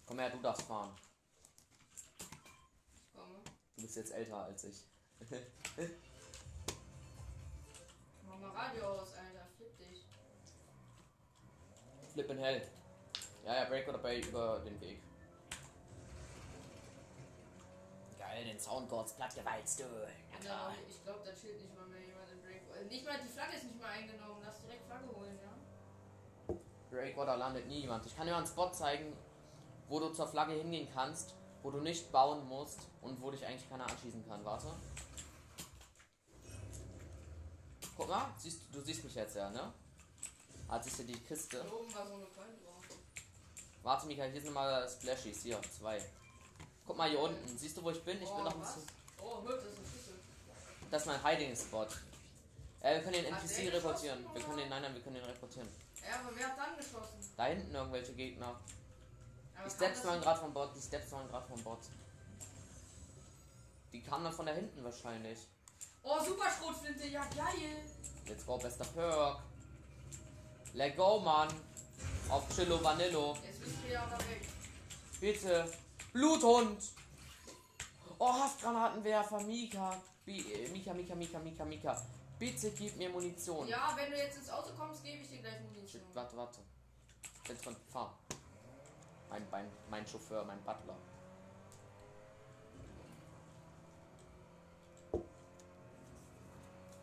[0.06, 0.94] Komm her, du darfst fahren.
[2.20, 3.40] Ich komme.
[3.76, 4.84] Du bist jetzt älter als ich.
[8.26, 9.46] Mach mal Radio aus, Alter.
[9.56, 10.04] Flipp dich.
[12.12, 12.68] Flip in Hell.
[13.44, 15.00] Ja, ja, Break oder Bay über den Weg.
[18.18, 19.84] Geil, den Soundboards platt gewalzt, du.
[19.84, 19.88] Ja,
[20.32, 20.74] Ja, klar.
[20.88, 22.62] ich glaube, da chillt nicht mal mehr jemand in Break.
[22.62, 24.40] Äh, Nicht mal die Flagge ist nicht mal eingenommen.
[24.44, 26.54] Lass direkt Flagge holen, ja?
[26.90, 28.06] Breakwater landet niemand.
[28.06, 29.16] Ich kann dir mal einen Spot zeigen,
[29.88, 33.68] wo du zur Flagge hingehen kannst, wo du nicht bauen musst und wo dich eigentlich
[33.68, 34.44] keiner anschießen kann.
[34.44, 34.68] Warte.
[37.96, 39.72] Guck mal, siehst, du siehst mich jetzt ja, ne?
[40.68, 41.62] Ah, siehst du die Kiste?
[41.62, 42.84] Hier oben war so eine drauf.
[43.82, 45.42] Warte, Mika, hier sind mal Splashies.
[45.42, 46.00] Hier, zwei.
[46.86, 47.58] Guck mal hier unten.
[47.58, 48.22] Siehst du, wo ich bin?
[48.22, 48.82] Ich bin oh, noch ein bisschen.
[49.20, 50.14] Oh, das ist ein Schlüssel.
[50.90, 51.86] Das ist mein Hiding-Spot.
[52.80, 54.24] Äh, wir können den NPC reportieren.
[54.32, 55.68] Wir können den, nein, nein, wir können den reportieren.
[56.00, 57.18] Ja, aber wer hat dann geschossen?
[57.36, 58.60] Da hinten irgendwelche Gegner.
[59.56, 61.80] Aber Die Steps waren gerade vom Bot, die Steps waren gerade vom Bot.
[63.92, 65.38] Die kamen dann von da hinten wahrscheinlich.
[66.02, 67.84] Oh, super Schrotflinte, ja geil.
[68.26, 69.40] Let's go, bester Perk.
[70.74, 71.48] Let go, Mann.
[72.28, 73.36] Auf Chillo Vanillo.
[73.44, 74.46] Jetzt bist du ja aber weg.
[75.20, 75.72] Bitte.
[76.12, 76.82] Bluthund.
[78.18, 79.40] Oh, Haftgranatenwerfer.
[79.40, 80.00] Mika.
[80.26, 82.02] Äh, Mika, Mika, Mika, Mika, Mika.
[82.38, 83.66] Bitte gib mir Munition.
[83.66, 86.02] Ja, wenn du jetzt ins Auto kommst, gebe ich dir gleich Munition.
[86.14, 86.60] Warte, warte.
[87.48, 88.16] Jetzt von fahr.
[89.28, 90.96] Mein, mein, mein Chauffeur, mein Butler.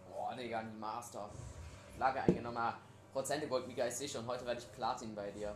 [0.10, 1.30] Boah, Digga, die Master.
[1.98, 2.58] Lage eingenommen.
[2.58, 2.78] Ah,
[3.12, 5.56] Prozente Gold, Mika ist sicher und heute werde ich Platin bei dir.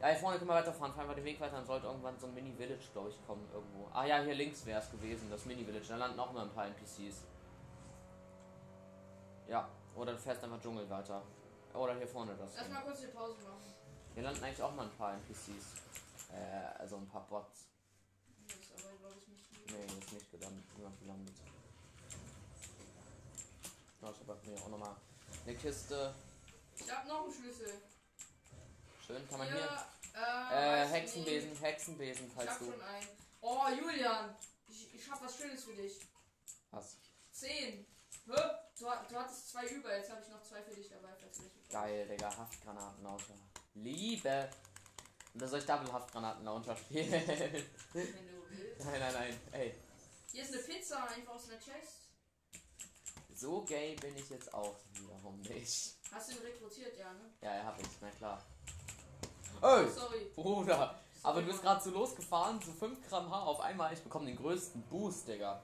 [0.00, 0.92] Ja, hier vorne können wir weiterfahren.
[0.92, 3.88] Fahren wir den Weg weiter, dann sollte irgendwann so ein Mini-Village, glaube ich, kommen irgendwo.
[3.92, 5.86] Ah ja, hier links wäre es gewesen, das Mini-Village.
[5.88, 7.22] Da landen auch immer ein paar NPCs.
[9.50, 11.22] Ja, oder du fährst einfach Dschungel weiter.
[11.74, 12.52] Oder hier vorne das.
[12.56, 13.74] Lass mal kurz eine Pause machen.
[14.14, 15.74] Hier landen eigentlich auch mal ein paar NPCs.
[16.32, 17.66] Äh, also ein paar Bots.
[18.46, 19.66] Das ist aber, glaube ich, nicht.
[19.66, 20.64] Nee, ist nicht gelandet.
[20.76, 21.34] Niemand gelandet.
[24.02, 24.96] Ja, ich habe mir auch nochmal
[25.46, 26.14] eine Kiste.
[26.76, 27.72] Ich hab noch einen Schlüssel.
[29.06, 30.20] Schön, kann man Hier, hier.
[30.52, 31.62] äh, Äh, Hexenbesen, nicht.
[31.62, 32.64] Hexenbesen, Ich falls hab du.
[32.66, 33.08] schon einen.
[33.40, 34.36] Oh, Julian.
[34.68, 36.00] Ich, ich hab was Schönes für dich.
[36.70, 36.96] Was?
[37.32, 37.84] Zehn.
[38.26, 38.40] Hä?
[38.80, 41.42] Du, du hattest zwei über, jetzt habe ich noch zwei für dich dabei, falls du
[41.42, 41.68] welche.
[41.70, 43.34] Geil, Digga, Haftgranatenlauncher.
[43.74, 44.48] Liebe!
[45.34, 47.10] Und da soll ich Double Haftgranatenlauncher spielen?
[47.10, 47.26] nein,
[47.92, 48.84] Wenn du willst.
[48.86, 49.40] nein, nein.
[49.52, 49.74] Ey,
[50.32, 52.08] Hier ist eine Pizza, einfach aus einer Chest.
[53.34, 55.96] so gay bin ich jetzt auch wiederum nicht.
[56.10, 57.30] Hast du ihn rekrutiert, ja, ne?
[57.42, 58.42] Ja, ja, hab ich, na klar.
[59.62, 60.24] Ey, Sorry.
[60.34, 63.92] Bruder, aber du bist gerade so losgefahren, so 5 Gramm Haar auf einmal.
[63.92, 65.62] Ich bekomme den größten Boost, Digga.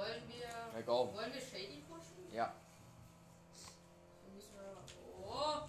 [0.00, 0.80] Wollen wir.
[0.80, 0.86] Ja.
[0.86, 2.32] Wollen wir Shady pushen?
[2.32, 2.54] Ja,
[4.24, 4.82] Dann müssen wir.
[5.22, 5.68] Oh!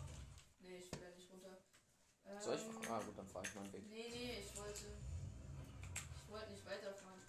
[0.62, 1.58] Nee, ich will da nicht runter.
[2.26, 2.90] Ähm, soll ich?
[2.90, 3.84] Ah, gut, dann fahre ich meinen Weg.
[3.90, 4.86] Nee, nee, ich wollte.
[6.16, 7.20] Ich wollte nicht weiterfahren.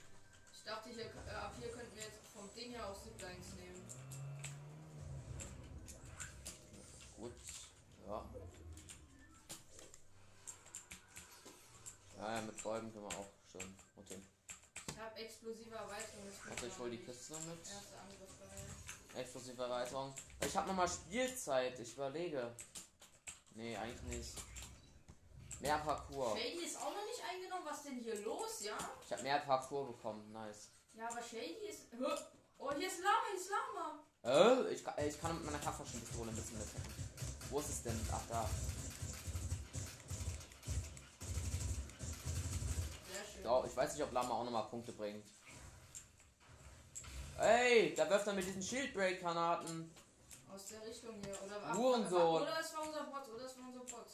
[0.53, 3.83] Ich dachte, hier, äh, ab hier könnten wir jetzt vom Ding her auch Ziplines nehmen.
[7.17, 7.33] Gut,
[8.07, 8.25] ja.
[12.17, 13.42] Ja, ja, mit Bäumen können wir auch
[15.13, 16.27] habe explosive Erweiterung.
[16.51, 17.61] Also ich hol die Kiste mit.
[19.15, 20.15] Explosive Erweiterung.
[20.41, 22.51] Ich habe nochmal Spielzeit, ich überlege.
[23.55, 24.35] Nee, eigentlich nicht.
[25.61, 26.39] Mehr Parcours.
[26.39, 27.63] Shady ist auch noch nicht eingenommen.
[27.67, 28.77] Was denn hier los, ja?
[29.05, 30.71] Ich habe mehr Parcours bekommen, nice.
[30.95, 31.83] Ja, aber Shady ist.
[32.59, 34.03] Oh, hier ist Lama, hier ist Lama.
[34.69, 36.95] Äh, ich, kann- ich kann mit meiner Kampfmaschinenpistole ein bisschen mithelfen.
[37.51, 38.01] Wo ist es denn?
[38.13, 38.49] Ach, da.
[43.43, 45.27] So, ich weiß nicht, ob Lama auch nochmal Punkte bringt.
[47.39, 49.91] Ey, da wirft er mit diesen Shieldbreak-Granaten.
[50.53, 51.37] Aus der Richtung hier.
[51.43, 52.43] Oder, Hurensohn.
[52.43, 54.07] oder es war unser Bot, oder es war unser Bot.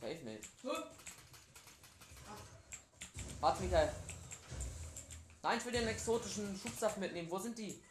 [0.00, 0.48] Safe nicht.
[3.40, 3.92] Warte, Michael.
[5.42, 7.30] Nein, ich will den exotischen Schubsaft mitnehmen.
[7.30, 7.82] Wo sind die?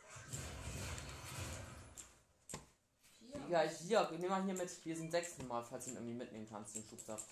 [3.19, 3.39] Hier.
[3.49, 4.69] Ja, hier, nimm mal hier mit.
[4.83, 7.25] Hier sind sechs mal, falls du ihn irgendwie mitnehmen kannst, den Schubsaft.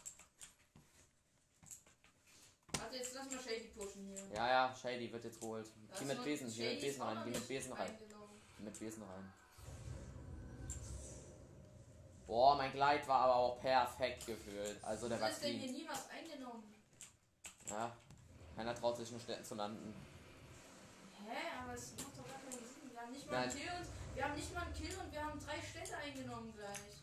[2.87, 4.17] Warte, jetzt lass mal Shady pushen hier.
[4.33, 5.67] Ja, ja, Shady wird jetzt geholt.
[5.99, 7.97] Geh mit Besen, geh mit Besen rein, geh mit Besen rein.
[8.59, 9.33] mit Besen rein.
[12.25, 14.81] Boah, mein Gleit war aber auch perfekt gefühlt.
[14.85, 16.63] Also der war ist denn hier nie was eingenommen?
[17.69, 17.93] Ja,
[18.55, 19.93] keiner traut sich nur Städten zu landen.
[21.25, 21.37] Hä?
[21.61, 22.89] Aber es macht doch gar keinen Sinn.
[22.89, 23.49] Wir haben nicht mal Nein.
[23.49, 26.53] einen Kill und wir haben nicht mal einen Kill und wir haben drei Städte eingenommen
[26.55, 26.96] gleich.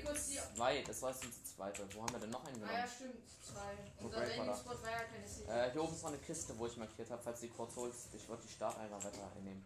[0.00, 0.56] Die.
[0.56, 1.94] zwei, das war jetzt die zweite.
[1.94, 2.92] Wo haben wir denn noch einen Ah ja, genommen?
[2.96, 4.04] stimmt, zwei.
[4.04, 4.56] Unser Break war Landing da?
[4.56, 5.50] Spot war ja keine City.
[5.50, 7.76] Äh, hier oben ist noch eine Kiste, wo ich markiert habe, falls du die kurz
[7.76, 8.08] holst.
[8.14, 9.64] Ich wollte die Start einfach weiter einnehmen.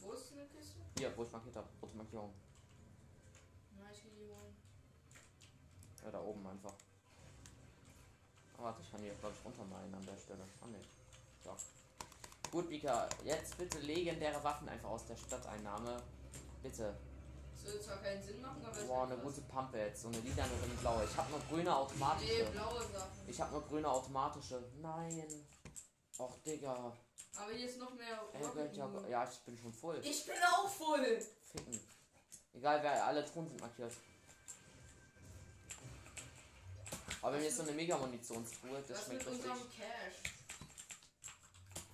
[0.00, 0.80] Wo ist eine Kiste?
[0.96, 2.32] Hier, wo ich markiert habe, rote Markierung.
[3.92, 4.56] ich gehe die holen.
[6.04, 6.72] Ja, da oben einfach.
[8.56, 10.44] Ah, warte, ich kann hier, glaube ich, runtermalen an der Stelle.
[10.60, 10.80] Ah, ne.
[11.44, 11.54] So.
[12.50, 16.02] Gut, Vika, jetzt bitte legendäre Waffen einfach aus der Stadteinnahme.
[16.62, 16.94] Bitte.
[17.68, 20.02] Würde zwar keinen Sinn machen, aber es Boah, eine gute Pumpe jetzt.
[20.02, 21.04] So eine lila und eine blaue.
[21.04, 22.44] Ich habe nur grüne Nee, automatische.
[22.46, 23.28] blaue Sachen.
[23.28, 24.64] Ich habe nur grüne automatische.
[24.80, 25.46] Nein.
[26.18, 26.96] Och, Digga.
[27.36, 28.20] Aber hier ist noch mehr.
[28.32, 30.00] Ey, ja, ja, ich bin schon voll.
[30.02, 31.20] Ich bin auch voll.
[31.44, 31.80] Ficken.
[32.54, 33.92] Egal, wer alle Truhen sind markiert.
[37.20, 39.50] Aber wenn jetzt so eine Mega-Munitionstruhe, das schmeckt richtig.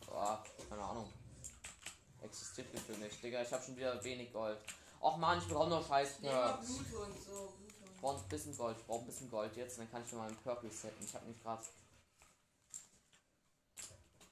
[0.07, 1.13] Boah, keine Ahnung.
[2.23, 3.23] Existiert gefühlt nicht.
[3.23, 4.59] Digga, ich habe schon wieder wenig Gold.
[5.05, 6.67] Och man, ich bekomme noch scheiß Perks.
[6.67, 7.53] So,
[7.95, 8.79] Ich brauche ein bisschen Gold.
[8.79, 9.79] Ich brauche ein bisschen Gold jetzt.
[9.79, 11.05] Dann kann ich mir mal einen Perk resetten.
[11.05, 11.63] Ich habe nicht gerade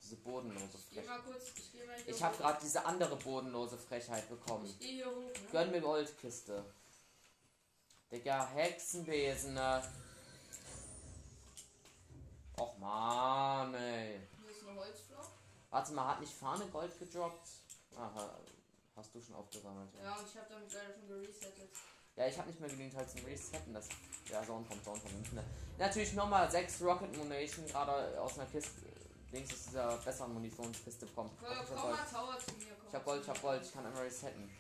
[0.02, 1.20] diese bodenlose Ich Frechheit.
[1.56, 4.64] ich hier Ich habe gerade diese andere bodenlose Frechheit bekommen.
[4.64, 5.48] Ich geh hier hoch, ne?
[5.52, 6.64] Gönn mir Goldkiste.
[8.11, 9.82] Digga, Hexenbesen, ne?
[12.58, 14.20] Och man, ey.
[15.68, 17.48] Warte mal, hat nicht Fahne Gold gedroppt?
[17.94, 18.38] Aha,
[18.96, 19.90] hast du schon aufgesammelt.
[20.02, 21.70] Ja, und ich habe damit leider schon geresettet.
[22.16, 23.72] Ja, ich habe nicht mehr genügend halt zum Resetten.
[23.72, 23.88] Das,
[24.31, 25.33] ja, Sound kommt, Sound kommt.
[25.78, 28.70] Natürlich nochmal 6 Rocket Munition, gerade aus einer Kiste.
[29.31, 31.31] Links ist dieser besseren Munitionskiste bekommen.
[31.40, 31.96] Komm, komm Gold.
[31.96, 32.74] mal Tower zu mir.
[32.78, 33.40] Komm Ich hab Gold, ich hab.
[33.40, 34.50] Gold, ich kann einmal resetten.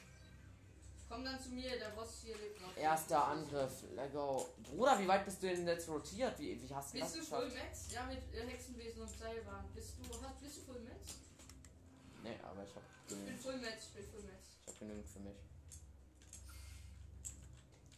[1.10, 2.74] Komm dann zu mir, der Boss hier lebt noch.
[2.74, 4.48] Erster Angriff, let go.
[4.62, 6.38] Bruder, wie weit bist du denn jetzt rotiert?
[6.38, 7.54] Wie, wie hast du das Bist du geschafft?
[7.54, 7.92] Metz?
[7.92, 9.66] Ja, mit Hexenwesen und Seilbahn.
[9.74, 11.16] Bist du, hast, bist du Full Metz?
[12.22, 14.46] Nee, aber ich hab Ich bin genügend, Full Metz, ich bin Full Metz.
[14.66, 15.36] ich hab genügend für mich.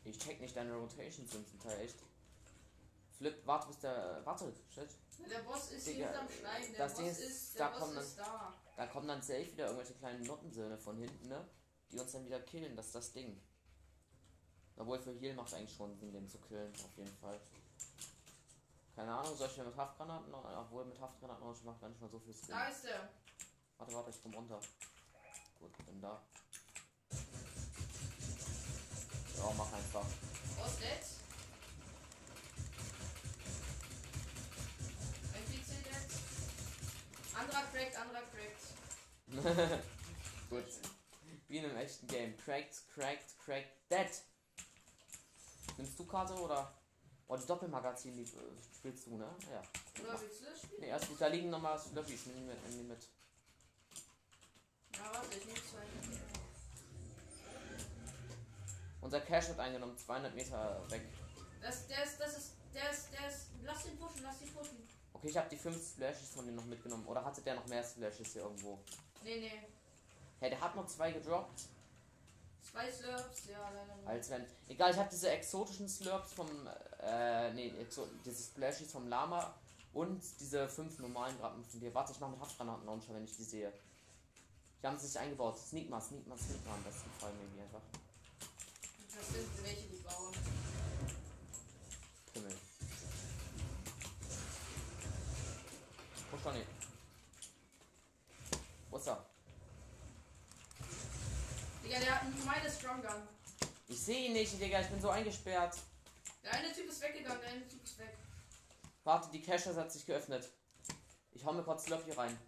[0.04, 1.96] Ich check nicht deine Rotations sind zum Teil echt.
[3.16, 4.20] Flip, warte bis der.
[4.24, 4.88] Warte, shit.
[5.30, 6.72] Der Boss ist Digga, hinterm Stein.
[6.72, 8.54] Der das Boss Ding ist, ist, da kommen dann- da.
[8.76, 11.46] Da kommen dann safe wieder irgendwelche kleinen Nottensöhne von hinten, ne?
[11.92, 13.40] Die uns dann wieder killen, das ist das Ding.
[14.76, 17.40] Obwohl für Heal macht eigentlich schon Sinn, den zu killen, auf jeden Fall.
[18.96, 22.00] Keine Ahnung, soll ich mit Haftgranaten noch, obwohl mit Haftgranaten noch, ich mach gar nicht
[22.00, 22.48] mal so viel Skin.
[22.48, 23.08] Da ist der.
[23.78, 24.60] Warte, warte, ich komm runter.
[25.58, 26.22] Gut, bin da.
[29.36, 30.06] Ja, mach einfach.
[30.56, 31.04] Boss dead.
[35.34, 36.08] Ein PC dead.
[37.34, 38.64] Anderer cracked, anderer cracked.
[40.50, 40.64] Gut.
[41.48, 42.36] Wie in einem echten Game.
[42.38, 44.10] Cracked, cracked, cracked, dead.
[45.76, 46.72] Nimmst du Karte oder?
[47.26, 49.34] Oh, die Doppelmagazin, die äh, spielst du, ne?
[49.50, 49.62] Ja.
[50.02, 50.80] Oder willst du das spielen?
[50.80, 53.08] Nee, erst gut, da liegen nochmal Slurpees, nimm mit, nimm mit.
[54.98, 55.84] Ja, warte, ich nehme zwei.
[59.00, 61.02] Unser Cash wird eingenommen, 200 Meter weg.
[61.60, 63.46] Das, der ist, das ist, der ist, der ist.
[63.62, 64.88] Lass ihn pushen, lass ihn pushen.
[65.12, 67.06] Okay, ich habe die 5 Splashes von denen noch mitgenommen.
[67.06, 68.78] Oder hatte der noch mehr Splashes hier irgendwo?
[69.22, 69.62] Nee, nee.
[70.40, 71.62] Hey, der hat noch zwei gedroppt.
[72.70, 74.08] Zwei Slurps, ja, leider nicht.
[74.08, 74.44] Als wenn.
[74.68, 76.48] Egal, ich habe diese exotischen Slurps vom.
[77.00, 79.54] Äh, nee, exo diese Splashes vom Lama
[79.92, 81.94] und diese fünf normalen Ratten von dir.
[81.94, 83.72] Warte, ich mache mit Haftgranaten-Launcher, wenn ich die sehe.
[84.84, 85.58] Die haben sich eingebaut.
[85.58, 87.80] Sneak mal, sneak mal, sneak mal am besten Fall maybe einfach.
[89.16, 90.34] Das sind welche, die bauen.
[92.34, 92.54] Pimmel.
[96.30, 96.66] Push doch nicht.
[98.90, 99.24] Wo ist er?
[101.82, 103.28] Digga, der hat meine Strong Gun.
[103.88, 105.78] Ich sehe ihn nicht, Digga, ich bin so eingesperrt.
[106.42, 108.18] Der eine Typ ist weggegangen, der eine Typ ist weg.
[109.04, 110.46] Warte, die Cache hat sich geöffnet.
[111.32, 112.38] Ich hau mir kurz Slurpee rein.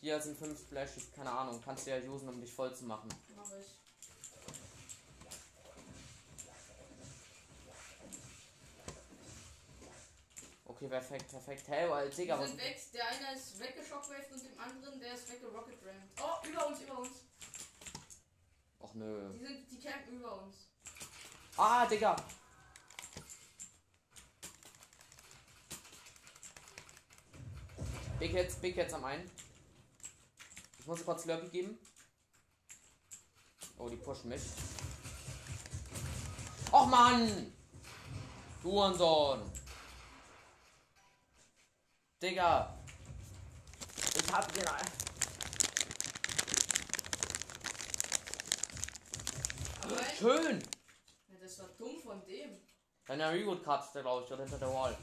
[0.00, 1.60] Hier sind fünf Splashes, keine Ahnung.
[1.64, 3.08] Kannst du ja usen, um dich voll zu machen.
[3.34, 3.66] Mach ich.
[10.64, 11.68] Okay, perfekt, perfekt.
[11.68, 12.48] Hey, well, Die Digga, was.
[12.48, 12.78] sind weg.
[12.92, 16.10] Der eine ist weggeschockwaved und dem anderen, der ist weggerocketrammt.
[16.20, 17.24] Oh, über uns, über uns.
[18.80, 19.30] Och nö.
[19.32, 20.68] Die, sind, die campen über uns.
[21.56, 22.16] Ah, Digga!
[28.18, 29.30] Big Hits, Big Hits am einen.
[30.86, 31.76] Ich muss kurz Slurpee geben.
[33.76, 34.42] Oh, die pushen mich.
[36.70, 37.52] Och Mann!
[38.62, 39.50] Du Hurensohn!
[42.22, 42.72] Digga!
[44.14, 44.64] Ich hab den.
[49.82, 50.04] Aber?
[50.16, 50.62] Schön!
[51.26, 52.60] Ja, das war dumm von dem.
[53.08, 54.96] Deine Reroot Card, der glaube ich, dort hinter der Wall.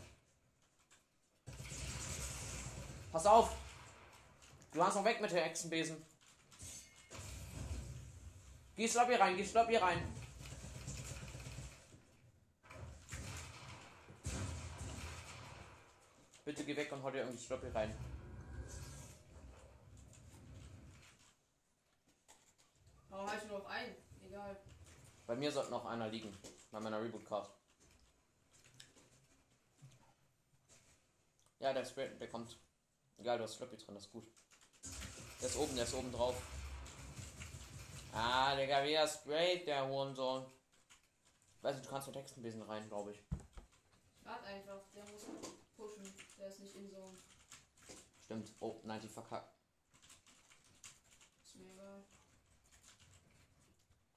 [3.11, 3.62] Pass auf!
[4.73, 6.03] Du hast noch weg mit der Echsenbesen.
[8.75, 10.01] Geh Sloppy rein, geh Sloppy rein.
[16.43, 17.95] Bitte geh weg und hau dir irgendwie Sloppy rein.
[23.11, 23.29] Hau
[25.27, 26.35] Bei mir sollte noch einer liegen.
[26.71, 27.47] Bei meiner Reboot-Card.
[31.59, 32.59] Ja, der Spray, der kommt.
[33.19, 34.27] Egal, du hast Floppy drin, das ist gut.
[35.43, 36.41] Der ist oben, der ist oben drauf.
[38.13, 40.45] Ah, Digga, wie er sprayt, der Hurensohn.
[41.61, 43.17] Weißt du, du kannst mit Hexenbesen rein, glaube ich.
[43.17, 45.25] Ich warte einfach, der muss
[45.75, 46.13] pushen.
[46.39, 47.13] Der ist nicht in so.
[48.23, 48.53] Stimmt.
[48.61, 49.53] Oh, nein, die verkackt.
[51.43, 52.05] Ist mir egal.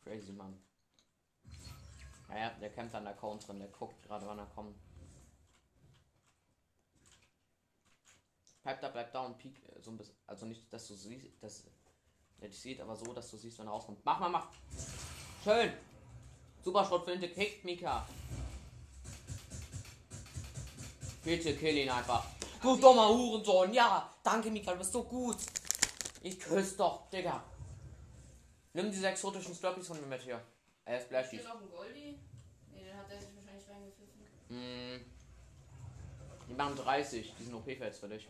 [0.04, 0.62] Crazy, Mann.
[2.28, 4.78] Naja, der kämpft an der Account drin, der guckt gerade, wann er kommt.
[8.66, 10.16] Bleib da, bleib da und peek äh, so ein bisschen.
[10.26, 11.62] Also nicht, dass du siehst, dass
[12.40, 14.05] er dich sieht, aber so, dass du siehst, wenn er rauskommt.
[14.05, 14.48] Mach mal, mach!
[15.44, 15.72] Schön!
[16.64, 18.05] Super Schrottflinte, kickt Mika.
[21.22, 22.26] Bitte kill ihn einfach.
[22.61, 24.12] Du dummer Hurensohn, ja!
[24.24, 25.37] Danke, Mika, du bist so gut!
[26.22, 27.40] Ich küsse doch, Digga.
[28.72, 30.42] Nimm diese exotischen Slurpees von mir mit hier.
[30.85, 31.40] Er ist Ist Splashies.
[31.42, 32.18] hier noch ein Goldie?
[32.72, 34.24] Ne, den hat er sich wahrscheinlich reingepfiffen.
[34.48, 35.05] Mm.
[36.48, 38.29] Die machen 30, die sind OP-Fels für dich.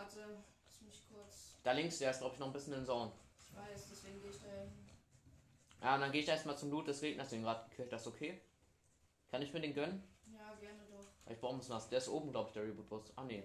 [0.00, 1.56] Warte, lass mich kurz.
[1.62, 3.12] Da links, der ist glaube ich noch ein bisschen in Zone.
[3.38, 4.72] Ich weiß, deswegen gehe ich da hin.
[5.82, 8.40] Ja, und dann gehe ich erstmal zum Loot des Gegners, den gerade gekillt hast, okay?
[9.30, 10.02] Kann ich mir den gönnen?
[10.32, 11.06] Ja, gerne doch.
[11.30, 11.88] Ich brauche ein bisschen was.
[11.90, 13.12] Der ist oben, glaube ich, der Reboot-Bus.
[13.16, 13.38] Ah, nee.
[13.38, 13.44] Nee.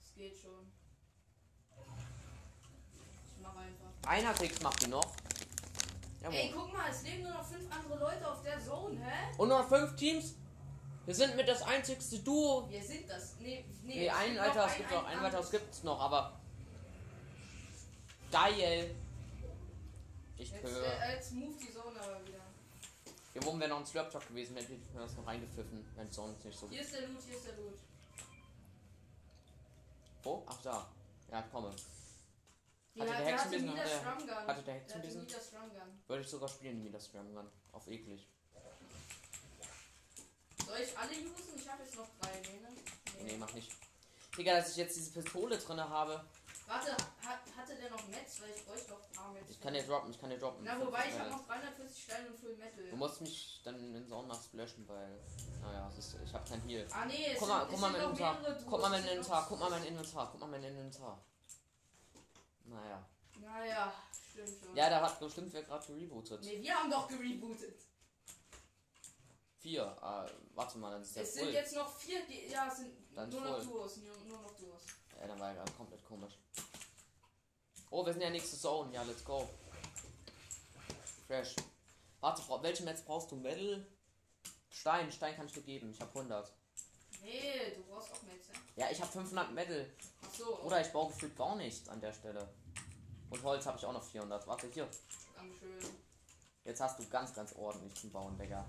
[0.00, 0.72] Es geht schon.
[3.24, 4.08] Ich mach einfach.
[4.08, 5.16] Einer Kicks macht die noch.
[6.20, 6.34] Jawohl.
[6.36, 9.34] Ey, guck mal, es leben nur noch fünf andere Leute auf der Zone, hä?
[9.36, 10.36] Und nur noch fünf Teams?
[11.04, 12.68] Wir sind mit das einzigste Duo.
[12.70, 13.34] Wir sind das.
[13.40, 13.94] Nee, nee.
[13.94, 16.40] Nee, es einen gibt noch weiteres gibt noch, ein ein weiteres gibt's noch, aber.
[18.30, 18.94] Geil.
[20.36, 21.02] Ich Jetzt, höre.
[21.02, 22.40] äh, jetzt move die Zone aber wieder.
[23.32, 26.44] Hier oben wäre noch ein Slurp-Talk gewesen, hätte ich das noch reingepfiffen, wenn es sonst
[26.44, 27.78] nicht so Hier ist der Loot, hier ist der Loot.
[30.24, 30.88] Oh, ach da.
[31.30, 31.74] Ja, ich komme.
[32.94, 33.76] Ja, Hatte der der hatte noch
[34.46, 36.00] hatte der Gun.
[36.06, 37.48] Würde ich sogar spielen, wie das Scram Gun.
[37.72, 38.28] Auf eklig.
[40.72, 41.54] Soll ich alle usen?
[41.54, 42.68] Ich habe jetzt noch drei, ne?
[43.24, 43.70] Nee, mach nicht.
[44.38, 46.24] Digga, dass ich jetzt diese Pistole drin habe.
[46.66, 48.40] Warte, hat, hatte der noch Metz?
[48.40, 49.50] Weil ich bräuchte doch paar Metz.
[49.50, 50.64] Ich kann dir droppen, ich kann dir droppen.
[50.64, 52.88] Na, wobei, ich Äh, habe noch 340 Steine und Full Metal.
[52.88, 55.20] Du musst mich dann in Sauna splashen, weil.
[55.60, 56.88] Naja, ist, ich hab kein Heal.
[56.90, 58.38] Ah, nee, es Guck mal, guck mal mein Inventar.
[58.64, 61.22] Guck mal mein Inventar, guck mal mein Inventar, guck mal mein Inventar.
[62.64, 63.06] Naja.
[63.38, 63.92] Naja,
[64.30, 64.74] stimmt schon.
[64.74, 66.40] Ja, da hat bestimmt wer gerade gerebootet.
[66.42, 67.91] Nee, wir haben doch gerebootet.
[69.62, 69.82] Vier.
[70.02, 71.52] Äh, warte mal, dann ist der Es sind voll.
[71.54, 73.64] jetzt noch vier, Ge- ja, es sind Dann nur noch voll.
[73.66, 74.82] Duos, nur, nur noch Duos.
[75.20, 76.32] Ja, dann war er gerade komplett komisch.
[77.90, 78.92] Oh, wir sind ja nächste Zone.
[78.92, 79.48] Ja, let's go.
[81.28, 81.54] Fresh.
[82.20, 83.36] Warte, Frau, welche Metz brauchst du?
[83.36, 83.86] Metal?
[84.70, 85.90] Stein, Stein kann ich dir geben.
[85.90, 86.52] Ich habe 100.
[87.22, 88.46] Nee, du brauchst auch Metz,
[88.76, 88.84] ja?
[88.86, 89.88] Ja, ich habe 500 Metal.
[90.26, 92.48] Achso, Oder ich baue gefühlt gar nichts an der Stelle.
[93.30, 94.44] Und Holz habe ich auch noch 400.
[94.46, 94.88] Warte, hier.
[95.36, 95.78] ganz schön.
[96.64, 98.64] Jetzt hast du ganz, ganz ordentlich zum Bauen, Digga.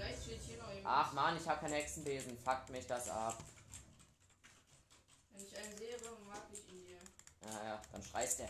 [0.00, 0.86] Vielleicht steht hier noch jemand.
[0.86, 2.38] Ach man, ich habe keinen Hexenbesen.
[2.38, 3.42] Fuckt mich das ab.
[5.30, 6.98] Wenn ich einen sehe, mag ich ihn dir.
[7.42, 8.48] Ja, ja, dann schreist der.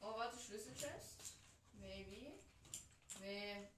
[0.00, 1.34] Oh, warte, Schlüsselchest?
[1.74, 2.32] Maybe.
[3.20, 3.68] Nee,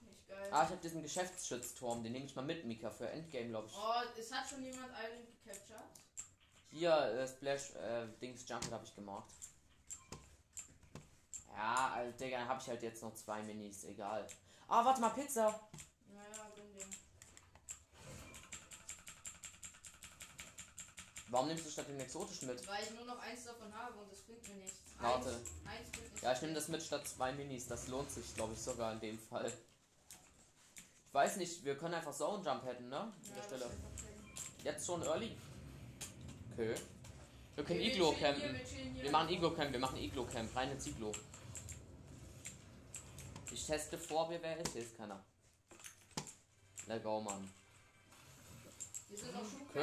[0.00, 0.48] nicht geil.
[0.50, 2.02] Ah, ich habe diesen Geschäftsschützturm.
[2.02, 3.74] Den nehme ich mal mit, Mika, für Endgame, glaube ich.
[3.76, 5.90] Oh, es hat schon jemand Island gecaptured.
[6.70, 9.28] Hier, äh, Splash, äh, Dings Jumping habe ich gemacht.
[11.54, 14.26] Ja, also, Digga, dann habe ich halt jetzt noch zwei Minis, egal.
[14.68, 15.44] Ah, warte mal, Pizza.
[16.08, 16.84] Naja, gönn dir.
[21.28, 22.66] Warum nimmst du statt den exotischen mit?
[22.66, 24.78] Weil ich nur noch eins davon habe und das bringt mir nichts.
[24.98, 25.28] Warte.
[25.28, 26.22] Eins, eins bringt nichts.
[26.22, 27.66] Ja, ich nehme das mit statt zwei Minis.
[27.66, 29.52] Das lohnt sich, glaube ich, sogar in dem Fall.
[31.08, 32.98] Ich weiß nicht, wir können einfach Zone Jump hätten, ne?
[33.00, 33.70] An Ja, der Stelle.
[34.62, 35.36] Jetzt schon early.
[36.52, 36.74] Okay.
[37.54, 38.52] Wir können Wir Iglo hier, campen.
[38.52, 39.02] wir hier.
[39.02, 41.12] Wir machen Iglo Camp, wir machen Iglo Camp, rein ins Iglo.
[43.66, 45.18] Ich teste vor, wer wer ist, hier ist keiner.
[46.86, 47.52] Let's go, Mann.
[49.08, 49.74] Hier sind noch Schuhpacks.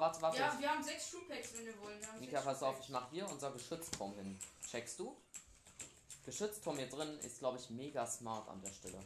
[0.00, 0.38] Warte, warte.
[0.38, 2.00] Ja, wir haben sechs Schuhpacks, wenn wir wollen.
[2.00, 4.38] Wir Mika, pass auf, ich mach hier unser Geschützturm hin.
[4.70, 5.14] Checkst du?
[6.24, 8.98] Geschützturm hier drin ist, glaube ich, mega smart an der Stelle.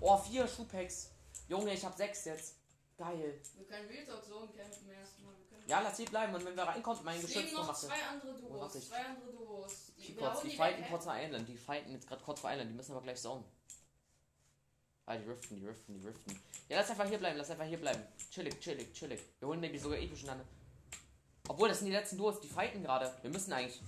[0.00, 1.10] Oh, vier Schuhpacks.
[1.46, 2.56] Junge, ich hab sechs jetzt.
[2.98, 3.40] Geil.
[3.56, 3.88] Wir können
[4.22, 5.34] Zone campen erstmal.
[5.68, 8.58] Ja, lass hier bleiben und wenn wir reinkommen, mein Geschützturm noch macht zwei andere Oh,
[8.58, 8.74] Duos.
[8.74, 9.92] ich- zwei andere Duos.
[9.98, 11.48] Die, hauen die die fighten kurz vor Island.
[11.48, 12.70] Die fighten jetzt gerade kurz vor Island.
[12.70, 13.44] Die müssen aber gleich zone.
[15.06, 16.40] Ah, die riften, die riften, die riften.
[16.68, 18.02] Ja, lass einfach hier bleiben, lass einfach hier bleiben.
[18.30, 19.20] Chillig, chillig, chillig.
[19.38, 20.28] Wir holen maybe sogar episch in
[21.48, 23.14] Obwohl, das sind die letzten Duos, die fighten gerade.
[23.22, 23.80] Wir müssen eigentlich.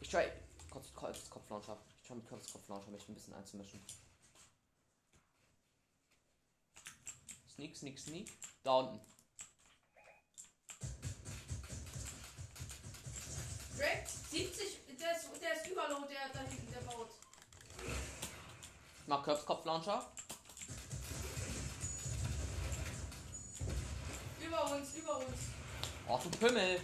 [0.00, 0.24] Ich try.
[0.70, 1.76] Kurz, kurz Kopflauncher.
[2.02, 3.80] Ich try mit kurz Kopflauncher, mich ein bisschen einzumischen.
[7.58, 8.28] Sneak, sneak, sneak.
[8.62, 9.00] Da unten.
[13.76, 17.10] Crack, 70, der ist, der ist überlow, der da hinten, der baut.
[17.84, 20.06] Ich mach Köpfkopf-Launcher.
[24.40, 25.38] Über uns, über uns.
[26.06, 26.80] Oh, du Pimmel.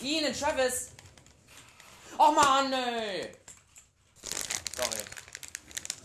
[0.00, 0.95] Ihnen, Travis.
[2.18, 3.30] Oh Mann, ey.
[4.74, 5.02] Sorry.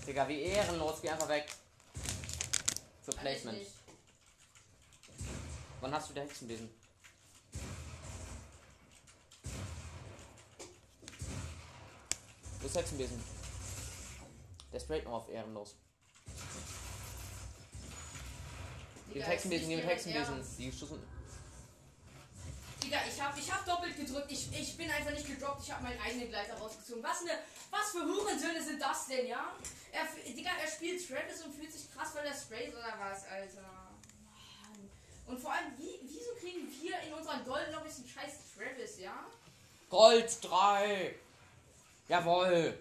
[0.06, 1.02] Digga, wie ehrenlos.
[1.02, 1.46] Geh einfach weg.
[3.08, 3.66] Ich Placement.
[5.80, 6.70] Wann hast du der Hexenbesen?
[12.60, 13.24] Wo ist Hexenbesen?
[14.74, 15.76] Der sprayt nur auf ehrenlos.
[19.14, 20.46] Digga, Hexenbesen, nicht Hexenbesen.
[20.58, 21.21] Die Schussen.
[22.92, 24.30] Digga, ich hab, ich hab doppelt gedrückt.
[24.30, 25.64] Ich, ich bin einfach nicht gedroppt.
[25.64, 27.02] Ich hab meinen eigenen Gleiter rausgezogen.
[27.02, 27.32] Was ne,
[27.70, 29.56] was für Hurensöhne sind das denn, ja?
[29.94, 33.94] Er, Digga, er spielt Travis und fühlt sich krass, weil er sprays oder was, Alter.
[35.26, 39.26] Und vor allem, wie, wieso kriegen wir in unseren Golden Lobbys einen scheiß Travis, ja?
[39.90, 41.16] Gold 3.
[42.10, 42.78] Jawohl.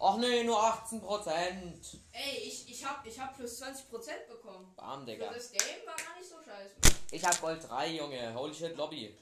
[0.00, 1.96] Och nee, nur 18%.
[2.12, 4.72] Ey, ich, ich hab, ich hab plus 20% bekommen.
[4.76, 5.32] Bam, Für Digga.
[5.32, 6.74] das Game war gar nicht so scheiße.
[7.10, 8.34] Ich hab Gold 3, Junge.
[8.34, 9.16] Holy shit, Lobby.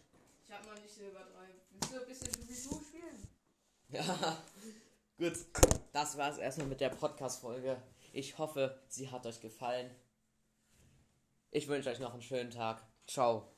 [0.46, 1.46] Ich hab noch nicht Silber 3.
[1.70, 3.28] Willst du ein bisschen Dubidu spielen?
[3.88, 4.36] Ja,
[5.16, 5.34] gut.
[5.92, 7.80] Das war's erstmal mit der Podcast-Folge.
[8.12, 9.94] Ich hoffe, sie hat euch gefallen.
[11.52, 12.82] Ich wünsche euch noch einen schönen Tag.
[13.06, 13.48] Ciao.